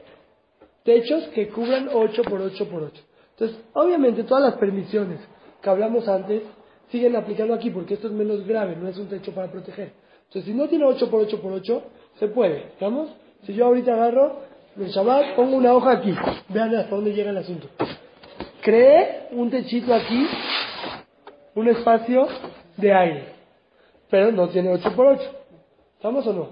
techos 0.84 1.24
que 1.28 1.48
cubran 1.48 1.90
8 1.92 2.22
por 2.22 2.40
8 2.40 2.68
por 2.68 2.82
8. 2.84 3.02
Entonces, 3.32 3.58
obviamente 3.74 4.24
todas 4.24 4.44
las 4.44 4.54
permisiones 4.54 5.20
que 5.60 5.70
hablamos 5.70 6.08
antes 6.08 6.42
siguen 6.90 7.16
aplicando 7.16 7.52
aquí 7.52 7.70
porque 7.70 7.94
esto 7.94 8.06
es 8.06 8.12
menos 8.12 8.46
grave, 8.46 8.76
no 8.76 8.88
es 8.88 8.96
un 8.96 9.08
techo 9.08 9.32
para 9.32 9.50
proteger. 9.50 9.92
Entonces, 10.28 10.44
si 10.44 10.54
no 10.54 10.68
tiene 10.68 10.84
8 10.84 11.10
por 11.10 11.20
8 11.20 11.42
por 11.42 11.52
8, 11.52 11.82
se 12.18 12.28
puede. 12.28 12.68
¿Estamos? 12.68 13.10
Si 13.42 13.52
yo 13.52 13.66
ahorita 13.66 13.92
agarro 13.92 14.40
el 14.78 14.88
Shabbat, 14.88 15.34
pongo 15.36 15.56
una 15.56 15.72
hoja 15.72 15.92
aquí. 15.92 16.14
Vean 16.48 16.74
hasta 16.74 16.94
dónde 16.94 17.12
llega 17.12 17.30
el 17.30 17.38
asunto. 17.38 17.68
Cree 18.62 19.28
un 19.30 19.50
techito 19.50 19.94
aquí, 19.94 20.26
un 21.54 21.68
espacio 21.68 22.26
de 22.76 22.92
aire, 22.92 23.24
pero 24.10 24.32
no 24.32 24.48
tiene 24.48 24.70
8 24.72 24.92
por 24.94 25.06
8. 25.06 25.22
¿Estamos 25.96 26.26
o 26.26 26.32
no? 26.32 26.48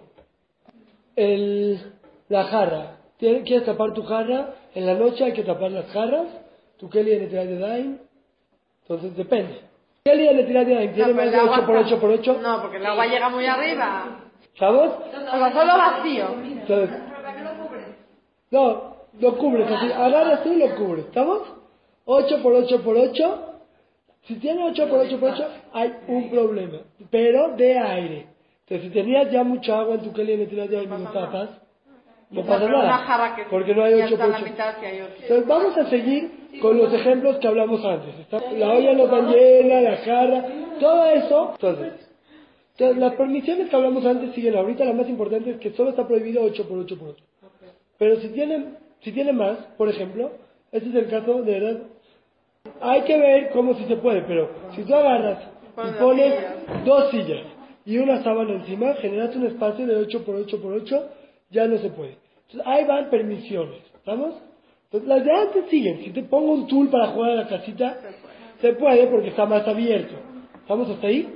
El, 1.16 1.80
la 2.28 2.44
jarra. 2.44 2.96
¿Quieres 3.18 3.64
tapar 3.64 3.92
tu 3.94 4.02
jarra? 4.04 4.54
En 4.74 4.86
la 4.86 4.94
noche 4.94 5.24
hay 5.24 5.32
que 5.32 5.42
tapar 5.42 5.70
las 5.70 5.86
jarras. 5.92 6.26
¿Tu 6.78 6.88
Kelly 6.88 7.12
en 7.12 7.30
de 7.30 7.58
Daim? 7.58 7.98
Entonces 8.82 9.16
depende. 9.16 9.60
Kelly 10.04 10.28
en 10.28 10.36
de 10.46 10.74
Daim 10.74 10.94
tiene 10.94 11.14
más 11.14 11.30
de 11.30 11.40
8 11.40 11.66
por 11.66 11.76
8 11.76 12.00
por 12.00 12.10
8. 12.10 12.38
No, 12.42 12.62
porque 12.62 12.76
el 12.78 12.86
agua 12.86 13.06
llega 13.06 13.28
muy 13.28 13.46
arriba. 13.46 14.20
¿Sabes? 14.58 14.90
Solo 15.52 15.78
vacío. 15.78 16.26
Entonces, 16.42 16.90
no, 18.54 18.94
lo 19.18 19.36
cubres 19.36 19.68
así. 19.68 19.90
Agarras 19.92 20.44
tú 20.44 20.52
y 20.52 20.58
lo 20.58 20.76
cubres. 20.76 21.06
¿Estamos? 21.06 21.42
8 22.04 22.40
por 22.40 22.52
8 22.52 22.82
por 22.82 22.96
8. 22.96 23.40
Si 24.26 24.36
tiene 24.36 24.62
8 24.70 24.88
por 24.88 25.00
8 25.00 25.18
por 25.18 25.30
8, 25.30 25.48
hay 25.72 25.92
un 26.06 26.30
problema. 26.30 26.78
Pero 27.10 27.56
de 27.56 27.76
aire. 27.76 28.28
Entonces, 28.60 28.86
si 28.86 28.90
tenías 28.94 29.30
ya 29.32 29.42
mucha 29.42 29.80
agua 29.80 29.96
en 29.96 30.02
tu 30.02 30.12
Kelly 30.12 30.32
y 30.32 30.36
le 30.36 30.46
tiras 30.46 30.70
de 30.70 30.78
aire 30.78 30.94
y 30.94 30.98
lo 30.98 31.10
tapas, 31.10 31.50
no 32.30 32.42
pasa 32.42 32.68
nada. 32.68 33.36
Porque 33.50 33.74
no 33.74 33.82
hay 33.82 33.94
8 33.94 34.16
por 34.16 34.30
8. 34.30 34.44
Entonces, 34.46 35.46
vamos 35.48 35.76
a 35.76 35.90
seguir 35.90 36.58
con 36.62 36.78
los 36.78 36.92
ejemplos 36.94 37.38
que 37.38 37.48
hablamos 37.48 37.84
antes. 37.84 38.14
La 38.56 38.70
olla 38.70 38.94
no 38.94 39.04
está 39.04 39.20
llena, 39.32 39.80
la 39.80 39.96
jarra, 39.96 40.44
todo 40.78 41.06
eso. 41.06 41.50
Entonces, 41.54 41.92
entonces, 42.76 42.98
las 42.98 43.14
permisiones 43.14 43.68
que 43.68 43.76
hablamos 43.76 44.04
antes 44.04 44.32
siguen. 44.34 44.56
Ahorita 44.56 44.84
la 44.84 44.92
más 44.92 45.08
importante 45.08 45.50
es 45.50 45.58
que 45.58 45.72
solo 45.72 45.90
está 45.90 46.06
prohibido 46.06 46.42
8 46.42 46.68
por 46.68 46.78
8 46.78 46.98
por 46.98 47.08
8. 47.10 47.24
Pero 47.98 48.16
si 48.20 48.28
tiene, 48.28 48.64
si 49.00 49.12
tiene 49.12 49.32
más, 49.32 49.58
por 49.76 49.88
ejemplo, 49.88 50.32
este 50.72 50.88
es 50.88 50.94
el 50.94 51.08
caso 51.08 51.42
de 51.42 51.60
verdad. 51.60 51.82
Hay 52.80 53.02
que 53.02 53.18
ver 53.18 53.50
cómo 53.50 53.74
si 53.74 53.84
se 53.84 53.96
puede, 53.96 54.22
pero 54.22 54.50
si 54.74 54.82
tú 54.82 54.94
agarras 54.94 55.38
y 55.76 56.00
pones 56.00 56.34
dos 56.84 57.10
sillas 57.10 57.46
y 57.84 57.98
una 57.98 58.22
sábana 58.22 58.54
encima, 58.54 58.94
generas 58.94 59.36
un 59.36 59.46
espacio 59.46 59.86
de 59.86 59.96
8 59.96 60.24
por 60.24 60.36
8 60.36 60.62
por 60.62 60.72
8, 60.72 61.08
ya 61.50 61.66
no 61.66 61.78
se 61.78 61.90
puede. 61.90 62.16
Entonces 62.46 62.62
ahí 62.66 62.84
van 62.84 63.10
permisiones, 63.10 63.80
¿estamos? 63.94 64.34
Entonces 64.84 65.08
las 65.08 65.24
de 65.24 65.32
antes 65.32 65.66
siguen. 65.70 66.02
Si 66.02 66.10
te 66.10 66.22
pongo 66.22 66.52
un 66.52 66.66
tool 66.66 66.88
para 66.88 67.08
jugar 67.08 67.32
a 67.32 67.34
la 67.34 67.48
casita, 67.48 67.98
se 68.60 68.72
puede 68.74 69.06
porque 69.08 69.28
está 69.28 69.44
más 69.46 69.66
abierto. 69.68 70.14
¿Estamos 70.60 70.88
hasta 70.88 71.06
ahí? 71.06 71.28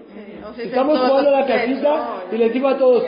Estamos 0.57 0.99
jugando 0.99 1.29
a 1.29 1.41
la 1.41 1.47
casita 1.47 2.25
y 2.33 2.37
les 2.37 2.53
digo 2.53 2.69
a 2.69 2.79
todos, 2.79 3.05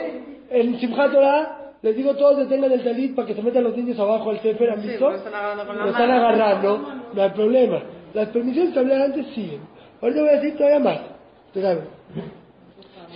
en 0.49 0.79
Simchat 0.79 1.11
Torah 1.11 1.60
les 1.81 1.95
digo 1.95 2.15
todos 2.15 2.37
detengan 2.37 2.71
el 2.71 2.83
talit 2.83 3.15
para 3.15 3.27
que 3.27 3.33
se 3.33 3.41
metan 3.41 3.63
los 3.63 3.75
niños 3.75 3.97
abajo 3.97 4.29
al 4.29 4.39
sefer, 4.41 4.69
¿han 4.69 4.81
visto? 4.81 5.09
lo 5.09 5.15
están 5.15 5.33
agarrando 5.33 5.65
con 5.65 5.77
la 5.77 5.83
Lo 5.85 5.91
están 5.91 6.11
agarrando, 6.11 6.77
no 7.13 7.21
hay 7.21 7.29
problema. 7.31 7.81
Las 8.13 8.29
permisiones 8.29 8.73
que 8.73 8.79
hablé 8.79 9.03
antes 9.03 9.27
siguen. 9.27 9.61
Ahorita 10.01 10.21
voy 10.21 10.29
a 10.29 10.33
decir 10.33 10.57
todavía 10.57 10.79
más. 10.79 10.99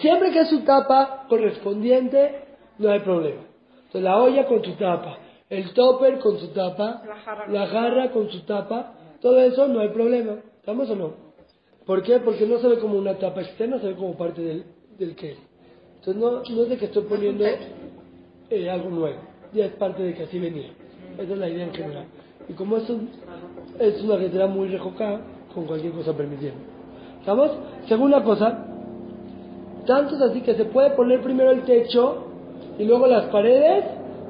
Siempre 0.01 0.31
que 0.31 0.39
es 0.39 0.49
su 0.49 0.63
tapa 0.63 1.25
correspondiente, 1.29 2.43
no 2.79 2.91
hay 2.91 2.99
problema. 2.99 3.41
Entonces 3.77 4.01
la 4.01 4.17
olla 4.17 4.45
con 4.45 4.63
su 4.63 4.73
tapa, 4.73 5.19
el 5.49 5.73
topper 5.73 6.19
con 6.19 6.39
su 6.39 6.47
tapa, 6.49 7.03
la 7.49 7.67
jarra, 7.67 8.11
con 8.11 8.29
su 8.29 8.41
tapa, 8.41 8.93
todo 9.21 9.39
eso 9.39 9.67
no 9.67 9.79
hay 9.79 9.89
problema. 9.89 10.37
¿Estamos 10.59 10.89
o 10.89 10.95
no? 10.95 11.13
¿Por 11.85 12.01
qué? 12.01 12.19
Porque 12.19 12.47
no 12.47 12.57
se 12.57 12.67
ve 12.67 12.79
como 12.79 12.97
una 12.97 13.13
tapa 13.15 13.41
externa, 13.41 13.79
se 13.79 13.87
ve 13.87 13.95
como 13.95 14.17
parte 14.17 14.41
del, 14.41 14.65
del 14.97 15.09
Entonces 15.11 16.15
no, 16.15 16.41
no 16.41 16.63
es 16.63 16.69
de 16.69 16.77
que 16.77 16.85
estoy 16.85 17.03
poniendo 17.03 17.45
eh, 18.49 18.69
algo 18.69 18.89
nuevo. 18.89 19.17
Ya 19.53 19.65
es 19.65 19.73
parte 19.73 20.03
de 20.03 20.13
que 20.13 20.23
así 20.23 20.39
venía. 20.39 20.69
Esa 21.17 21.33
es 21.33 21.37
la 21.37 21.49
idea 21.49 21.65
en 21.65 21.73
general. 21.73 22.05
Y 22.47 22.53
como 22.53 22.77
esto 22.77 22.97
es 23.79 24.01
una 24.03 24.17
letra 24.17 24.47
muy 24.47 24.67
rejocada, 24.67 25.21
con 25.53 25.65
cualquier 25.65 25.93
cosa 25.93 26.13
permitiendo. 26.13 26.59
¿Estamos? 27.21 27.51
Segunda 27.87 28.23
cosa, 28.23 28.65
Tanto 29.85 30.15
es 30.15 30.21
así 30.21 30.41
que 30.41 30.55
se 30.55 30.65
puede 30.65 30.91
poner 30.91 31.21
primero 31.21 31.51
el 31.51 31.61
techo 31.61 32.25
y 32.79 32.85
luego 32.85 33.07
las 33.07 33.25
paredes, 33.25 33.85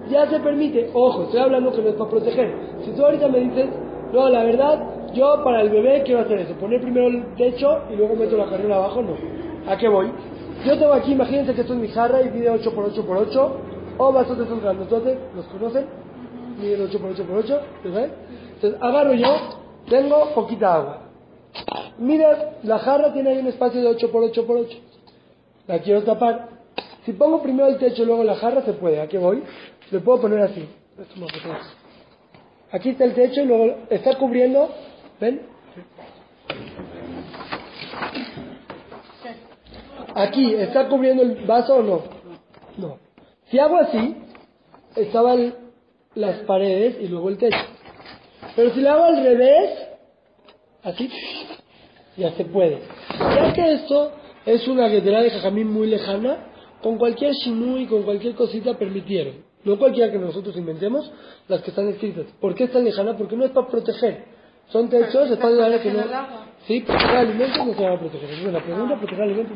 ya 0.10 0.30
se 0.30 0.40
permite. 0.40 0.90
Ojo, 0.94 1.24
estoy 1.24 1.40
hablando 1.40 1.72
que 1.72 1.82
no 1.82 1.90
es 1.90 1.96
para 1.96 2.10
proteger. 2.10 2.54
Si 2.84 2.92
tú 2.92 3.06
ahorita 3.06 3.28
me 3.30 3.40
dices, 3.40 3.68
no, 4.12 4.30
la 4.30 4.44
verdad, 4.44 5.14
yo 5.14 5.42
para 5.44 5.62
el 5.62 5.70
bebé 5.70 6.04
quiero 6.06 6.22
hacer 6.22 6.40
eso, 6.40 6.54
poner 6.56 6.82
primero 6.82 7.08
el 7.08 7.36
techo 7.36 7.84
y 7.92 7.96
luego 7.96 8.16
meto 8.16 8.38
la 8.38 8.46
carrera 8.48 8.76
abajo, 8.76 9.02
no. 9.02 9.16
¿A 9.72 9.78
qué 9.78 9.88
voy? 9.88 10.08
Yo 10.66 10.78
tengo 10.78 10.94
aquí, 10.94 11.14
imagínense 11.14 11.54
que 11.54 11.62
esto 11.62 11.74
es 11.74 11.80
mi 11.80 11.88
jarra 11.88 12.22
y 12.22 12.30
pide 12.30 12.50
8 12.50 12.72
por 12.74 12.86
8 12.86 13.06
por 13.06 13.18
8 13.18 13.52
o 13.98 14.12
vasos 14.12 14.38
de 14.38 14.44
esos 14.46 14.62
grandototes, 14.62 15.18
¿los 15.36 15.46
conocen? 15.46 15.86
Miden 16.60 16.82
8 16.84 17.00
por 17.00 17.12
8 17.12 17.24
por 17.26 17.38
8 17.38 17.62
¿sabes? 17.84 18.12
Entonces 18.56 18.82
agarro 18.82 19.14
yo, 19.14 19.36
tengo 19.90 20.34
poquita 20.34 20.76
agua. 20.76 21.02
Mira, 21.98 22.58
la 22.64 22.80
jarra 22.80 23.14
tiene 23.14 23.32
ahí 23.32 23.38
un 23.40 23.48
espacio 23.48 23.82
de 23.82 23.88
8 23.88 24.12
por 24.12 24.24
8 24.24 24.46
por 24.46 24.58
8 24.58 24.78
La 25.68 25.80
quiero 25.80 26.04
tapar. 26.04 26.50
Si 27.06 27.14
pongo 27.14 27.42
primero 27.42 27.68
el 27.68 27.78
techo 27.78 28.04
y 28.04 28.06
luego 28.06 28.24
la 28.24 28.36
jarra, 28.36 28.64
se 28.64 28.74
puede. 28.74 29.00
¿A 29.00 29.08
qué 29.08 29.18
voy? 29.18 29.44
Le 29.92 30.00
puedo 30.00 30.22
poner 30.22 30.40
así. 30.40 30.68
Aquí 32.72 32.90
está 32.90 33.06
el 33.06 33.14
techo 33.14 33.42
y 33.42 33.46
luego 33.46 33.76
está 33.90 34.18
cubriendo. 34.18 34.70
¿Ven? 35.20 35.42
Aquí, 40.16 40.54
¿está 40.56 40.88
cubriendo 40.88 41.24
el 41.24 41.46
vaso 41.46 41.76
o 41.76 41.84
no? 41.84 42.04
No. 42.78 43.05
Si 43.56 43.60
hago 43.60 43.78
así, 43.78 44.18
estaban 44.98 45.56
las 46.14 46.40
paredes 46.40 46.98
y 47.00 47.08
luego 47.08 47.30
el 47.30 47.38
techo. 47.38 47.58
Pero 48.54 48.74
si 48.74 48.82
lo 48.82 48.90
hago 48.92 49.06
al 49.06 49.24
revés, 49.24 49.70
así, 50.84 51.10
ya 52.18 52.34
se 52.34 52.44
puede. 52.44 52.82
Ya 53.18 53.54
que 53.54 53.76
esto 53.76 54.12
es 54.46 54.68
una 54.68 54.90
guetera 54.90 55.22
de 55.22 55.30
jajamín 55.30 55.72
muy 55.72 55.88
lejana, 55.88 56.48
con 56.84 56.98
cualquier 56.98 57.32
y 57.46 57.86
con 57.86 58.04
cualquier 58.04 58.36
cosita 58.36 58.78
permitieron. 58.78 59.36
No 59.64 59.80
cualquiera 59.80 60.12
que 60.12 60.18
nosotros 60.18 60.58
inventemos, 60.58 61.10
las 61.48 61.62
que 61.62 61.70
están 61.70 61.88
escritas. 61.88 62.26
¿Por 62.42 62.56
qué 62.56 62.66
es 62.66 62.74
tan 62.74 62.84
lejana? 62.84 63.16
Porque 63.16 63.38
no 63.38 63.46
es 63.46 63.52
para 63.52 63.68
proteger. 63.68 64.26
Son 64.68 64.90
techos, 64.90 65.32
están 65.32 65.54
en 65.54 65.62
área 65.62 65.82
que 65.82 65.94
no... 65.94 66.04
Sí, 66.68 66.82
proteger 66.82 67.16
alimentos 67.16 67.66
no 67.66 67.74
se 67.74 67.84
va 67.86 67.94
a 67.94 68.00
proteger. 68.00 68.30
Es 68.32 68.52
la 68.52 68.62
pregunta, 68.62 68.98
proteger 68.98 69.24
alimentos 69.24 69.56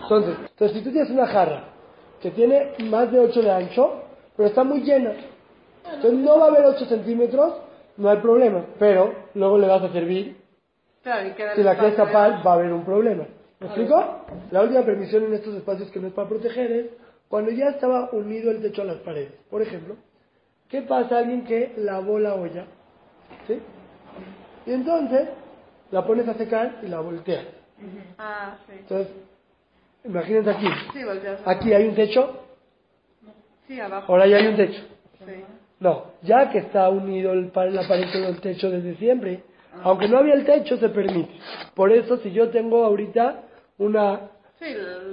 Entonces, 0.00 0.34
entonces, 0.48 0.78
si 0.78 0.82
tú 0.82 0.90
tienes 0.92 1.10
una 1.10 1.26
jarra 1.26 1.71
que 2.22 2.30
tiene 2.30 2.72
más 2.84 3.10
de 3.10 3.18
8 3.18 3.42
de 3.42 3.50
ancho, 3.50 4.02
pero 4.36 4.48
está 4.48 4.64
muy 4.64 4.82
llena, 4.82 5.12
entonces 5.84 6.20
no 6.20 6.38
va 6.38 6.46
a 6.46 6.48
haber 6.48 6.64
8 6.66 6.86
centímetros, 6.86 7.54
no 7.96 8.08
hay 8.08 8.18
problema, 8.18 8.64
pero 8.78 9.12
luego 9.34 9.58
le 9.58 9.66
vas 9.66 9.82
a 9.82 9.92
servir. 9.92 10.36
si 11.02 11.62
la 11.62 11.76
quieres 11.76 11.96
tapar, 11.96 12.46
va 12.46 12.52
a 12.52 12.54
haber 12.54 12.72
un 12.72 12.84
problema. 12.84 13.26
¿Me 13.60 13.66
explico? 13.66 14.24
La 14.50 14.62
última 14.62 14.82
permisión 14.82 15.24
en 15.24 15.34
estos 15.34 15.54
espacios 15.54 15.90
que 15.90 16.00
no 16.00 16.08
es 16.08 16.12
para 16.14 16.28
proteger 16.28 16.72
es 16.72 16.86
cuando 17.28 17.50
ya 17.50 17.68
estaba 17.70 18.08
unido 18.12 18.50
el 18.50 18.60
techo 18.60 18.82
a 18.82 18.86
las 18.86 18.96
paredes. 18.98 19.32
Por 19.50 19.62
ejemplo, 19.62 19.96
¿qué 20.68 20.82
pasa 20.82 21.16
a 21.16 21.18
alguien 21.20 21.44
que 21.44 21.72
lavó 21.76 22.18
la 22.18 22.34
olla? 22.34 22.66
¿Sí? 23.46 23.60
Y 24.66 24.72
entonces 24.72 25.28
la 25.90 26.06
pones 26.06 26.28
a 26.28 26.34
secar 26.34 26.80
y 26.82 26.88
la 26.88 27.00
volteas. 27.00 27.46
Ah, 28.18 28.56
sí. 28.66 28.74
Entonces, 28.78 29.08
imagínense 30.04 30.50
aquí. 30.50 30.66
Sí, 30.92 31.00
aquí 31.44 31.72
hay 31.72 31.88
un 31.88 31.94
techo. 31.94 32.40
Sí, 33.66 33.80
abajo. 33.80 34.12
Ahora 34.12 34.26
ya 34.26 34.36
hay 34.38 34.46
un 34.48 34.56
techo. 34.56 34.82
Sí. 35.24 35.44
No, 35.80 36.12
ya 36.22 36.50
que 36.50 36.58
está 36.58 36.88
unido 36.88 37.32
el, 37.32 37.50
la 37.54 37.88
pared 37.88 38.06
con 38.12 38.22
el 38.22 38.40
techo 38.40 38.70
desde 38.70 38.94
siempre, 38.96 39.42
aunque 39.82 40.08
no 40.08 40.18
había 40.18 40.34
el 40.34 40.44
techo, 40.44 40.76
se 40.76 40.88
permite. 40.90 41.32
Por 41.74 41.90
eso, 41.90 42.18
si 42.18 42.30
yo 42.30 42.50
tengo 42.50 42.84
ahorita 42.84 43.42
una, 43.78 44.30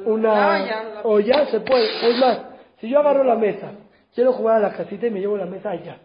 una 0.06 1.02
olla, 1.04 1.48
se 1.48 1.62
puede. 1.62 2.10
Es 2.10 2.20
más, 2.20 2.42
si 2.80 2.90
yo 2.90 3.00
agarro 3.00 3.24
la 3.24 3.36
mesa, 3.36 3.72
quiero 4.14 4.34
jugar 4.34 4.58
a 4.58 4.60
la 4.60 4.74
casita 4.74 5.08
y 5.08 5.12
me 5.12 5.20
llevo 5.20 5.38
la 5.38 5.46
mesa 5.46 5.72
allá. 5.72 5.98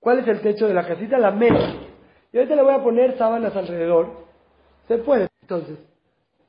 ¿Cuál 0.00 0.20
es 0.20 0.28
el 0.28 0.40
techo 0.40 0.66
de 0.66 0.74
la 0.74 0.86
casita? 0.86 1.18
La 1.18 1.30
mesa. 1.30 1.74
Y 2.32 2.36
ahorita 2.36 2.56
le 2.56 2.62
voy 2.62 2.74
a 2.74 2.82
poner 2.82 3.16
sábanas 3.16 3.54
alrededor. 3.54 4.26
Se 4.86 4.98
puede. 4.98 5.28
Entonces, 5.42 5.78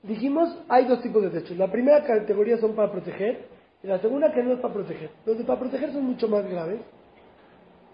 dijimos, 0.03 0.57
hay 0.67 0.85
dos 0.85 1.01
tipos 1.01 1.21
de 1.21 1.29
techos. 1.29 1.57
La 1.57 1.71
primera 1.71 2.03
categoría 2.05 2.57
son 2.57 2.75
para 2.75 2.91
proteger 2.91 3.47
y 3.83 3.88
la 3.88 3.99
segunda 3.99 4.31
que 4.33 4.43
no 4.43 4.53
es 4.53 4.59
para 4.59 4.73
proteger. 4.73 5.09
Los 5.25 5.38
de 5.38 5.43
para 5.43 5.59
proteger 5.59 5.93
son 5.93 6.05
mucho 6.05 6.27
más 6.27 6.47
graves. 6.49 6.79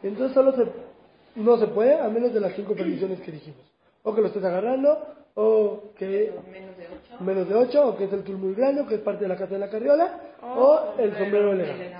Entonces 0.03 0.33
solo 0.33 0.53
se, 0.53 0.65
no 1.35 1.57
se 1.57 1.67
puede 1.67 1.99
a 1.99 2.07
menos 2.09 2.33
de 2.33 2.39
las 2.39 2.53
cinco 2.55 2.75
permisiones 2.75 3.21
que 3.21 3.31
dijimos. 3.31 3.61
O 4.03 4.13
que 4.13 4.21
lo 4.21 4.27
estés 4.27 4.43
agarrando, 4.43 4.99
o 5.33 5.91
que 5.97 6.31
menos 6.51 6.77
de 6.77 6.85
ocho, 6.85 7.23
menos 7.23 7.49
de 7.49 7.55
ocho 7.55 7.87
o 7.89 7.97
que 7.97 8.05
es 8.05 8.13
el 8.13 8.23
tul 8.23 8.37
muy 8.37 8.53
grande, 8.53 8.81
o 8.81 8.87
que 8.87 8.95
es 8.95 9.01
parte 9.01 9.23
de 9.23 9.27
la 9.27 9.35
casa 9.35 9.53
de 9.53 9.59
la 9.59 9.69
carriola, 9.69 10.19
o 10.41 10.93
el 10.99 11.15
sombrero 11.17 11.53
elegante. 11.53 11.95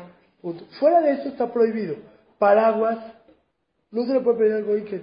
Fuera 0.80 1.02
de 1.02 1.14
eso 1.14 1.30
está 1.30 1.52
prohibido. 1.52 1.96
Paraguas, 2.38 3.00
no 3.92 4.06
se 4.06 4.14
le 4.14 4.20
puede 4.20 4.38
pedir 4.38 4.54
algo 4.54 4.74
ahí 4.74 4.84
que, 4.84 5.02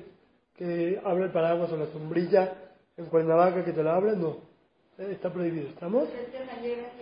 que 0.54 1.00
abra 1.04 1.24
el 1.24 1.32
paraguas 1.32 1.72
o 1.72 1.76
la 1.76 1.86
sombrilla 1.86 2.52
en 2.96 3.06
Cuernavaca 3.06 3.64
que 3.64 3.72
te 3.72 3.82
la 3.82 3.96
abra, 3.96 4.12
no. 4.12 4.51
Eh, 4.98 5.08
está 5.12 5.32
prohibido, 5.32 5.68
¿estamos? 5.68 6.08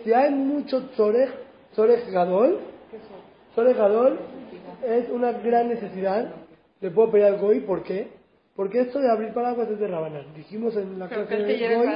Si 0.03 0.13
hay 0.13 0.31
mucho 0.31 0.89
tzorech, 0.91 1.29
tzorech 1.73 2.09
gadol, 2.09 2.59
tzorech 3.53 3.77
gadol 3.77 4.19
es 4.85 5.09
una 5.09 5.33
gran 5.33 5.67
necesidad. 5.67 6.33
Le 6.79 6.89
puedo 6.89 7.11
pedir 7.11 7.25
al 7.25 7.37
Goy, 7.37 7.59
¿por 7.59 7.83
qué? 7.83 8.07
Porque 8.55 8.81
esto 8.81 8.99
de 8.99 9.09
abrir 9.09 9.33
paraguas 9.33 9.69
es 9.69 9.79
de 9.79 9.87
Rabanán. 9.87 10.33
Dijimos 10.35 10.75
en 10.75 10.99
la 10.99 11.07
clase 11.07 11.35
de 11.35 11.75
Goy 11.75 11.87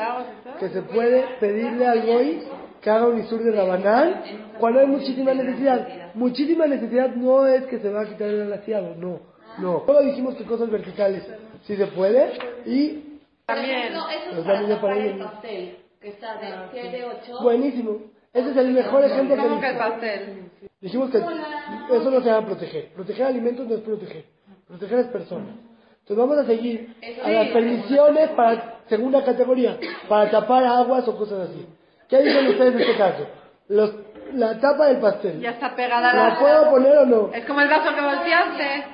que 0.60 0.70
se 0.70 0.82
puede 0.84 1.24
pedirle 1.40 1.88
al 1.88 2.06
Goy 2.06 2.42
que 2.82 2.90
haga 2.90 3.08
un 3.08 3.20
isur 3.20 3.44
de 3.44 3.52
Rabanán 3.52 4.22
cuando 4.60 4.82
hay 4.82 4.88
muchísima 4.88 5.34
necesidad. 5.34 6.14
Muchísima 6.14 6.68
necesidad 6.68 7.16
no 7.16 7.48
es 7.48 7.66
que 7.66 7.80
se 7.80 7.90
va 7.90 8.02
a 8.02 8.06
quitar 8.06 8.30
el 8.30 8.42
alaciado, 8.44 8.96
no. 8.96 9.20
No. 9.58 9.84
Luego 9.88 10.02
dijimos 10.02 10.36
que 10.36 10.44
cosas 10.44 10.70
verticales 10.70 11.24
sí 11.64 11.76
se 11.78 11.88
puede 11.88 12.34
y... 12.66 13.20
También. 13.46 13.94
Eso 13.94 14.10
es 14.10 14.44
para, 14.44 14.82
para 14.82 14.98
el 14.98 15.20
pastel, 15.20 15.78
está 16.10 16.38
de, 16.38 16.90
de 16.90 17.06
8. 17.06 17.40
Buenísimo. 17.42 18.00
Ese 18.34 18.52
es 18.52 18.58
el 18.58 18.72
mejor 18.72 19.04
ejemplo 19.04 19.36
que, 19.36 19.60
que 19.62 19.70
el 19.70 19.78
pastel. 19.78 20.52
Dijimos 20.82 21.10
que 21.10 21.18
eso 21.18 22.12
no 22.12 22.20
se 22.20 22.26
llama 22.26 22.48
proteger. 22.48 22.90
Proteger 22.94 23.26
alimentos 23.28 23.68
no 23.68 23.76
es 23.76 23.82
proteger. 23.82 24.26
Proteger 24.68 25.00
es 25.00 25.08
personas. 25.08 25.56
Entonces 26.02 26.18
vamos 26.18 26.38
a 26.38 26.46
seguir 26.46 26.96
a 27.24 27.30
las 27.30 27.48
permisiones 27.50 28.30
para 28.32 28.80
segunda 28.88 29.24
categoría, 29.24 29.80
para 30.08 30.30
tapar 30.30 30.64
aguas 30.66 31.08
o 31.08 31.18
cosas 31.18 31.50
así. 31.50 31.66
¿Qué 32.08 32.22
dicen 32.22 32.48
ustedes 32.48 32.76
en 32.76 32.82
este 32.82 32.98
caso? 32.98 33.28
Los, 33.70 33.96
la 34.34 34.60
tapa 34.60 34.88
del 34.88 34.98
pastel. 34.98 35.40
Ya 35.40 35.52
está 35.52 35.76
pegada 35.76 36.14
la... 36.14 36.30
¿La 36.30 36.40
puedo 36.40 36.70
poner 36.70 36.98
o 37.00 37.06
no? 37.06 37.32
Es 37.34 37.46
como 37.46 37.62
el 37.62 37.70
vaso 37.70 37.96
que 37.96 38.02
volteaste. 38.02 38.86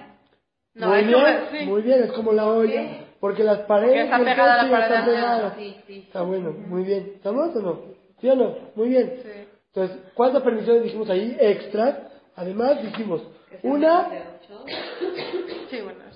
No, 0.76 0.88
muy 0.88 1.04
bien, 1.04 1.66
muy 1.66 1.82
bien, 1.82 2.04
es 2.04 2.12
como 2.14 2.32
la 2.32 2.46
olla. 2.46 2.84
Porque 3.22 3.44
las 3.44 3.60
paredes 3.60 4.06
está 4.06 4.18
pegada 4.18 4.64
la 4.64 4.72
pared 4.72 4.86
están 4.86 5.06
pegadas. 5.06 5.54
Sí, 5.58 5.78
sí. 5.86 6.00
Está 6.08 6.24
bueno, 6.24 6.52
muy 6.52 6.84
bien. 6.84 7.14
¿Estamos 7.16 7.56
o 7.56 7.62
no? 7.62 7.82
¿Sí 8.20 8.28
o 8.28 8.36
no? 8.36 8.56
Muy 8.76 8.90
bien. 8.90 9.20
Sí. 9.24 9.30
Entonces, 9.68 9.98
¿cuántas 10.16 10.42
permisiones 10.42 10.84
dijimos 10.84 11.10
ahí 11.10 11.38
extras? 11.40 12.00
Además 12.36 12.82
dijimos, 12.82 13.22
una, 13.64 14.10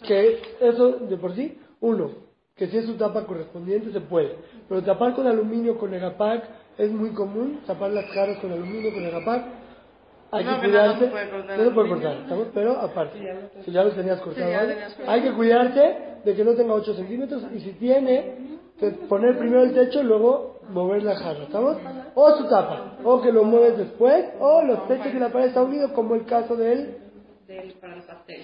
que 0.08 0.42
eso 0.60 0.92
de 0.92 1.18
por 1.18 1.36
sí, 1.36 1.58
uno, 1.82 2.10
que 2.56 2.68
si 2.68 2.78
es 2.78 2.86
su 2.86 2.96
tapa 2.96 3.26
correspondiente 3.26 3.92
se 3.92 4.02
puede, 4.02 4.36
pero 4.68 4.82
tapar 4.82 5.14
con 5.14 5.28
aluminio 5.28 5.78
con 5.78 5.94
Egapac 5.94 6.44
es 6.78 6.92
muy 6.92 7.12
común, 7.12 7.62
tapar 7.68 7.92
las 7.92 8.06
caras 8.14 8.40
con 8.40 8.52
aluminio 8.52 8.94
con 8.94 9.06
Egapac, 9.06 9.46
hay 10.32 10.46
que 10.46 10.60
cuidarse, 10.60 11.12
no 11.58 11.64
se 11.64 11.72
puede 11.72 11.90
cortar, 11.90 12.18
¿estamos? 12.18 12.48
pero 12.54 12.80
aparte, 12.80 13.20
si 13.64 13.72
ya 13.72 13.84
lo 13.84 13.92
tenías 13.92 14.20
cortado, 14.22 14.52
hay 15.08 15.22
que 15.22 15.34
cuidarse 15.34 15.98
de 16.24 16.36
que 16.36 16.44
no 16.44 16.56
tenga 16.56 16.74
8 16.74 16.94
centímetros 16.96 17.44
y 17.54 17.60
si 17.60 17.72
tiene, 17.74 18.60
poner 19.08 19.38
primero 19.38 19.64
el 19.64 19.74
techo 19.74 20.02
y 20.02 20.04
luego 20.04 20.60
mover 20.70 21.04
la 21.04 21.16
jarra, 21.16 21.44
¿estamos? 21.44 21.78
O 22.16 22.38
su 22.38 22.50
tapa, 22.50 22.98
o 23.04 23.22
que 23.22 23.32
lo 23.32 23.44
mueves 23.44 23.78
después, 23.78 24.26
o 24.40 24.62
los 24.64 24.88
techos 24.88 25.14
y 25.14 25.20
la 25.20 25.30
pared 25.30 25.48
está 25.48 25.64
unido, 25.64 25.94
como 25.94 26.16
el 26.16 26.26
caso 26.26 26.56
de 26.56 26.74
él. 26.74 26.98
para 27.80 27.96
el 27.96 28.04
pastel. 28.04 28.42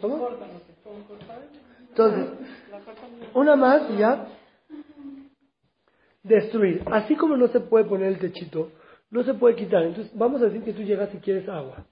¿Cómo? 0.00 0.28
Entonces, 1.88 2.26
una 3.34 3.56
más 3.56 3.82
y 3.90 3.98
ya. 3.98 4.26
Destruir. 6.22 6.82
Así 6.92 7.16
como 7.16 7.36
no 7.36 7.48
se 7.48 7.60
puede 7.60 7.86
poner 7.86 8.08
el 8.08 8.18
techito, 8.18 8.70
no 9.10 9.24
se 9.24 9.34
puede 9.34 9.56
quitar. 9.56 9.82
Entonces, 9.82 10.12
vamos 10.16 10.40
a 10.42 10.46
decir 10.46 10.62
que 10.62 10.72
tú 10.72 10.82
llegas 10.82 11.12
y 11.14 11.18
quieres 11.18 11.48
agua. 11.48 11.86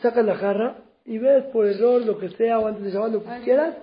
Sacas 0.00 0.24
la 0.24 0.36
jarra 0.36 0.76
y 1.04 1.18
ves 1.18 1.44
por 1.44 1.66
error 1.66 2.04
lo 2.04 2.18
que 2.18 2.28
sea 2.30 2.58
o 2.58 2.66
antes 2.66 2.84
de 2.84 2.90
llevar 2.90 3.10
lo 3.10 3.24
que 3.24 3.40
quieras, 3.44 3.76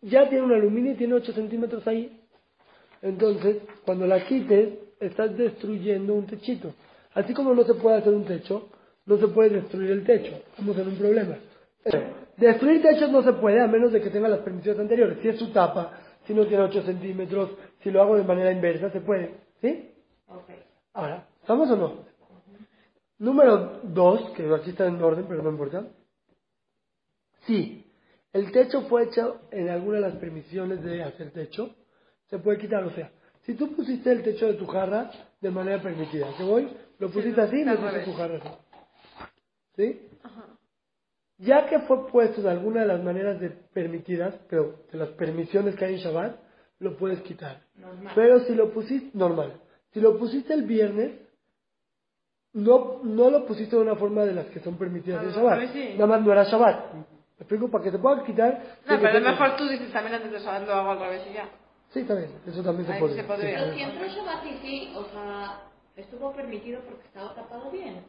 ya 0.00 0.28
tiene 0.28 0.44
un 0.44 0.52
aluminio 0.52 0.92
y 0.92 0.96
tiene 0.96 1.14
8 1.14 1.32
centímetros 1.32 1.86
ahí. 1.86 2.20
Entonces, 3.02 3.58
cuando 3.84 4.06
la 4.06 4.24
quites, 4.24 4.78
estás 5.00 5.36
destruyendo 5.36 6.14
un 6.14 6.26
techito. 6.26 6.74
Así 7.14 7.34
como 7.34 7.54
no 7.54 7.64
se 7.64 7.74
puede 7.74 7.98
hacer 7.98 8.14
un 8.14 8.24
techo, 8.24 8.68
no 9.06 9.18
se 9.18 9.28
puede 9.28 9.50
destruir 9.50 9.90
el 9.90 10.04
techo. 10.04 10.40
Vamos 10.58 10.76
a 10.76 10.78
tener 10.80 10.92
un 10.94 10.98
problema. 10.98 11.36
Destruir 12.36 12.82
techos 12.82 13.10
no 13.10 13.22
se 13.22 13.32
puede 13.34 13.60
a 13.60 13.66
menos 13.66 13.92
de 13.92 14.00
que 14.00 14.10
tenga 14.10 14.28
las 14.28 14.40
permisiones 14.40 14.80
anteriores. 14.80 15.18
Si 15.20 15.28
es 15.28 15.38
su 15.38 15.50
tapa, 15.50 15.98
si 16.26 16.34
no 16.34 16.46
tiene 16.46 16.62
8 16.62 16.82
centímetros, 16.82 17.50
si 17.82 17.90
lo 17.90 18.00
hago 18.02 18.16
de 18.16 18.22
manera 18.22 18.52
inversa, 18.52 18.90
se 18.90 19.00
puede. 19.00 19.34
¿Sí? 19.60 19.90
Ahora, 20.94 21.26
¿estamos 21.42 21.70
o 21.70 21.76
no? 21.76 22.04
Número 23.18 23.80
dos, 23.84 24.30
que 24.30 24.52
aquí 24.54 24.70
está 24.70 24.86
en 24.86 25.02
orden, 25.02 25.26
pero 25.28 25.42
no 25.42 25.50
importa. 25.50 25.86
Sí, 27.46 27.84
el 28.32 28.50
techo 28.50 28.82
fue 28.82 29.04
hecho 29.04 29.42
en 29.50 29.68
alguna 29.68 29.96
de 29.96 30.02
las 30.02 30.16
permisiones 30.16 30.82
de 30.82 31.02
hacer 31.02 31.30
techo, 31.32 31.74
se 32.28 32.38
puede 32.38 32.58
quitar. 32.58 32.82
O 32.84 32.90
sea, 32.90 33.12
si 33.42 33.54
tú 33.54 33.74
pusiste 33.74 34.10
el 34.10 34.22
techo 34.22 34.46
de 34.46 34.54
tu 34.54 34.66
jarra 34.66 35.10
de 35.40 35.50
manera 35.50 35.82
permitida, 35.82 36.28
¿qué 36.36 36.44
voy? 36.44 36.68
Lo 36.98 37.10
pusiste 37.10 37.40
así, 37.40 37.64
lo 37.64 37.76
pusiste 37.76 38.04
tu 38.04 38.12
jarra 38.14 38.38
así. 38.38 38.48
¿Sí? 39.76 40.08
Ya 41.38 41.68
que 41.68 41.80
fue 41.80 42.06
puesto 42.08 42.40
de 42.40 42.50
alguna 42.50 42.82
de 42.82 42.86
las 42.86 43.02
maneras 43.02 43.40
de 43.40 43.50
permitidas, 43.50 44.34
pero 44.48 44.84
de 44.90 44.98
las 44.98 45.08
permisiones 45.10 45.74
que 45.74 45.84
hay 45.84 45.94
en 45.94 46.00
Shabbat, 46.00 46.36
lo 46.78 46.96
puedes 46.96 47.20
quitar. 47.22 47.62
Pero 48.14 48.40
si 48.40 48.54
lo 48.54 48.72
pusiste, 48.72 49.16
normal. 49.16 49.60
Si 49.92 50.00
lo 50.00 50.18
pusiste 50.18 50.54
el 50.54 50.62
viernes, 50.62 51.20
no, 52.54 53.00
no 53.02 53.30
lo 53.30 53.46
pusiste 53.46 53.76
de 53.76 53.82
una 53.82 53.96
forma 53.96 54.24
de 54.24 54.34
las 54.34 54.46
que 54.46 54.60
son 54.60 54.76
permitidas 54.76 55.24
en 55.24 55.30
Shabbat. 55.30 55.74
Nada 55.94 56.06
más 56.06 56.22
no 56.22 56.32
era 56.32 56.44
Shabbat. 56.44 56.94
¿Me 56.94 57.00
explico? 57.38 57.70
Para 57.70 57.84
que 57.84 57.90
te 57.90 57.98
puedan 57.98 58.24
quitar. 58.24 58.62
No, 58.86 59.00
pero 59.00 59.08
a 59.08 59.20
lo 59.20 59.30
mejor 59.30 59.56
tú 59.56 59.68
dices 59.68 59.90
también 59.92 60.14
antes 60.16 60.32
de 60.32 60.38
Shabbat 60.38 60.66
lo 60.66 60.74
hago 60.74 60.90
al 60.90 61.00
revés 61.00 61.22
y 61.30 61.34
ya. 61.34 61.48
Sí, 61.90 62.00
está 62.00 62.14
bien. 62.14 62.30
Eso 62.46 62.62
también 62.62 62.86
se 62.86 62.98
puede. 62.98 63.14
se 63.14 63.24
podría. 63.24 63.58
Pero 63.58 63.74
si 63.74 63.80
entró 63.80 64.06
Shabbat 64.06 64.46
y 64.46 64.58
sí, 64.58 64.92
o 64.94 65.04
sea, 65.04 65.62
estuvo 65.96 66.32
permitido 66.32 66.80
porque 66.82 67.06
estaba 67.06 67.34
tapado 67.34 67.70
bien. 67.70 68.04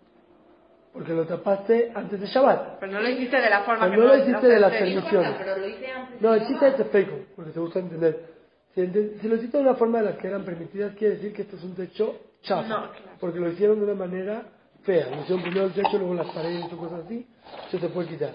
Porque 0.91 1.13
lo 1.13 1.25
tapaste 1.25 1.91
antes 1.95 2.19
de 2.19 2.27
Shabbat. 2.27 2.79
Pero 2.79 2.91
no 2.91 3.01
lo 3.01 3.09
hiciste 3.09 3.37
de 3.37 3.49
la 3.49 3.63
forma 3.63 3.85
Pero 3.85 3.91
que 3.91 3.97
no 3.97 4.07
lo 4.07 4.17
hiciste 4.17 4.47
de. 4.47 4.57
Sí, 4.57 4.61
permisiones. 4.61 5.13
importa, 5.13 5.37
pero 5.37 5.57
lo 5.57 5.67
hice 5.67 5.91
antes. 5.91 6.21
No, 6.21 6.31
de 6.31 6.39
el 6.39 6.47
chiste 6.47 6.67
es 6.67 6.77
de 6.77 6.85
fake, 6.85 7.35
porque 7.35 7.51
te 7.51 7.59
gusta 7.59 7.79
entender. 7.79 8.33
Si 8.75 9.27
lo 9.27 9.35
hiciste 9.35 9.57
de 9.57 9.63
una 9.63 9.75
forma 9.75 9.99
de 9.99 10.05
las 10.05 10.17
que 10.17 10.27
eran 10.27 10.43
permitidas, 10.43 10.95
quiere 10.95 11.15
decir 11.15 11.33
que 11.33 11.43
esto 11.43 11.57
es 11.57 11.63
un 11.63 11.75
techo 11.75 12.15
chafa. 12.41 12.67
No, 12.67 12.91
claro. 12.91 13.17
Porque 13.19 13.39
lo 13.39 13.49
hicieron 13.49 13.77
de 13.77 13.85
una 13.85 13.93
manera 13.93 14.43
fea. 14.83 15.09
Lo 15.09 15.21
hicieron 15.21 15.43
primero 15.43 15.65
el 15.65 15.73
techo, 15.73 15.97
luego 15.97 16.15
las 16.15 16.29
paredes 16.31 16.65
y 16.65 16.75
cosas 16.75 17.05
así. 17.05 17.27
Se 17.69 17.77
te 17.77 17.89
puede 17.89 18.09
quitar. 18.09 18.33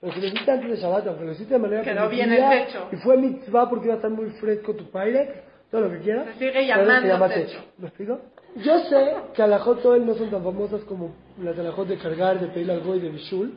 Pero 0.00 0.12
si 0.12 0.20
lo 0.20 0.26
hiciste 0.28 0.50
antes 0.50 0.70
de 0.70 0.76
Shabbat, 0.76 1.06
aunque 1.08 1.24
lo 1.24 1.32
hiciste 1.32 1.54
de 1.54 1.60
manera 1.60 1.82
Quedó 1.82 2.08
bien 2.08 2.32
el 2.32 2.66
techo. 2.66 2.88
Y 2.92 2.96
fue 2.96 3.16
mitzvah 3.16 3.68
porque 3.68 3.86
iba 3.86 3.94
a 3.94 3.96
estar 3.96 4.10
muy 4.10 4.30
fresco 4.32 4.74
tu 4.74 4.90
Pyrex, 4.90 5.32
todo 5.70 5.80
lo 5.80 5.90
que 5.90 5.98
quieras. 5.98 6.26
Se 6.26 6.32
sigue 6.34 6.66
llamando 6.66 7.00
se 7.00 7.08
llama 7.08 7.28
techo. 7.28 7.58
¿Me 7.78 7.88
explico? 7.88 8.20
Yo 8.56 8.78
sé 8.84 9.14
que 9.34 9.42
alajot 9.42 9.82
todas 9.82 10.00
no 10.00 10.14
son 10.14 10.30
tan 10.30 10.44
famosas 10.44 10.82
como 10.82 11.14
las 11.42 11.58
alajot 11.58 11.88
de 11.88 11.98
cargar, 11.98 12.38
de 12.38 12.46
pedir 12.48 12.70
algo 12.70 12.94
y 12.94 13.00
de 13.00 13.08
bishul. 13.08 13.54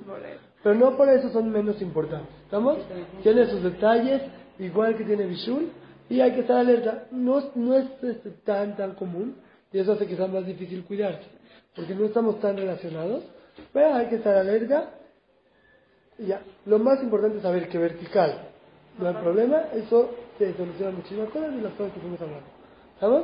Pero 0.63 0.73
no 0.73 0.97
por 0.97 1.07
eso 1.09 1.29
son 1.29 1.51
menos 1.51 1.79
importantes. 1.81 2.29
¿Estamos? 2.45 2.77
Tiene 3.21 3.45
sus 3.45 3.61
detalles, 3.61 4.21
igual 4.57 4.97
que 4.97 5.03
tiene 5.03 5.25
Bishul, 5.25 5.69
y 6.09 6.21
hay 6.21 6.33
que 6.33 6.41
estar 6.41 6.57
alerta. 6.57 7.05
No, 7.11 7.41
no 7.55 7.77
es 7.77 7.85
este, 8.03 8.31
tan, 8.45 8.75
tan 8.75 8.93
común, 8.95 9.35
y 9.71 9.79
eso 9.79 9.93
hace 9.93 10.07
que 10.07 10.15
sea 10.15 10.27
más 10.27 10.45
difícil 10.45 10.83
cuidarse, 10.83 11.27
porque 11.75 11.95
no 11.95 12.05
estamos 12.05 12.39
tan 12.39 12.57
relacionados, 12.57 13.23
pero 13.73 13.93
hay 13.93 14.07
que 14.07 14.15
estar 14.15 14.35
alerta. 14.35 14.91
Y 16.19 16.27
ya, 16.27 16.41
lo 16.65 16.79
más 16.79 17.01
importante 17.03 17.37
es 17.37 17.43
saber 17.43 17.69
que 17.69 17.77
vertical 17.77 18.47
no 18.97 19.07
hay 19.07 19.13
problema, 19.15 19.65
eso 19.73 20.09
se 20.37 20.53
soluciona 20.55 20.91
muchísimas 20.91 21.29
cosas 21.29 21.53
y 21.53 21.61
las 21.61 21.73
cosas 21.73 21.93
que 21.93 21.99
fuimos 21.99 22.21
hablando. 22.21 22.47
¿Estamos? 22.95 23.23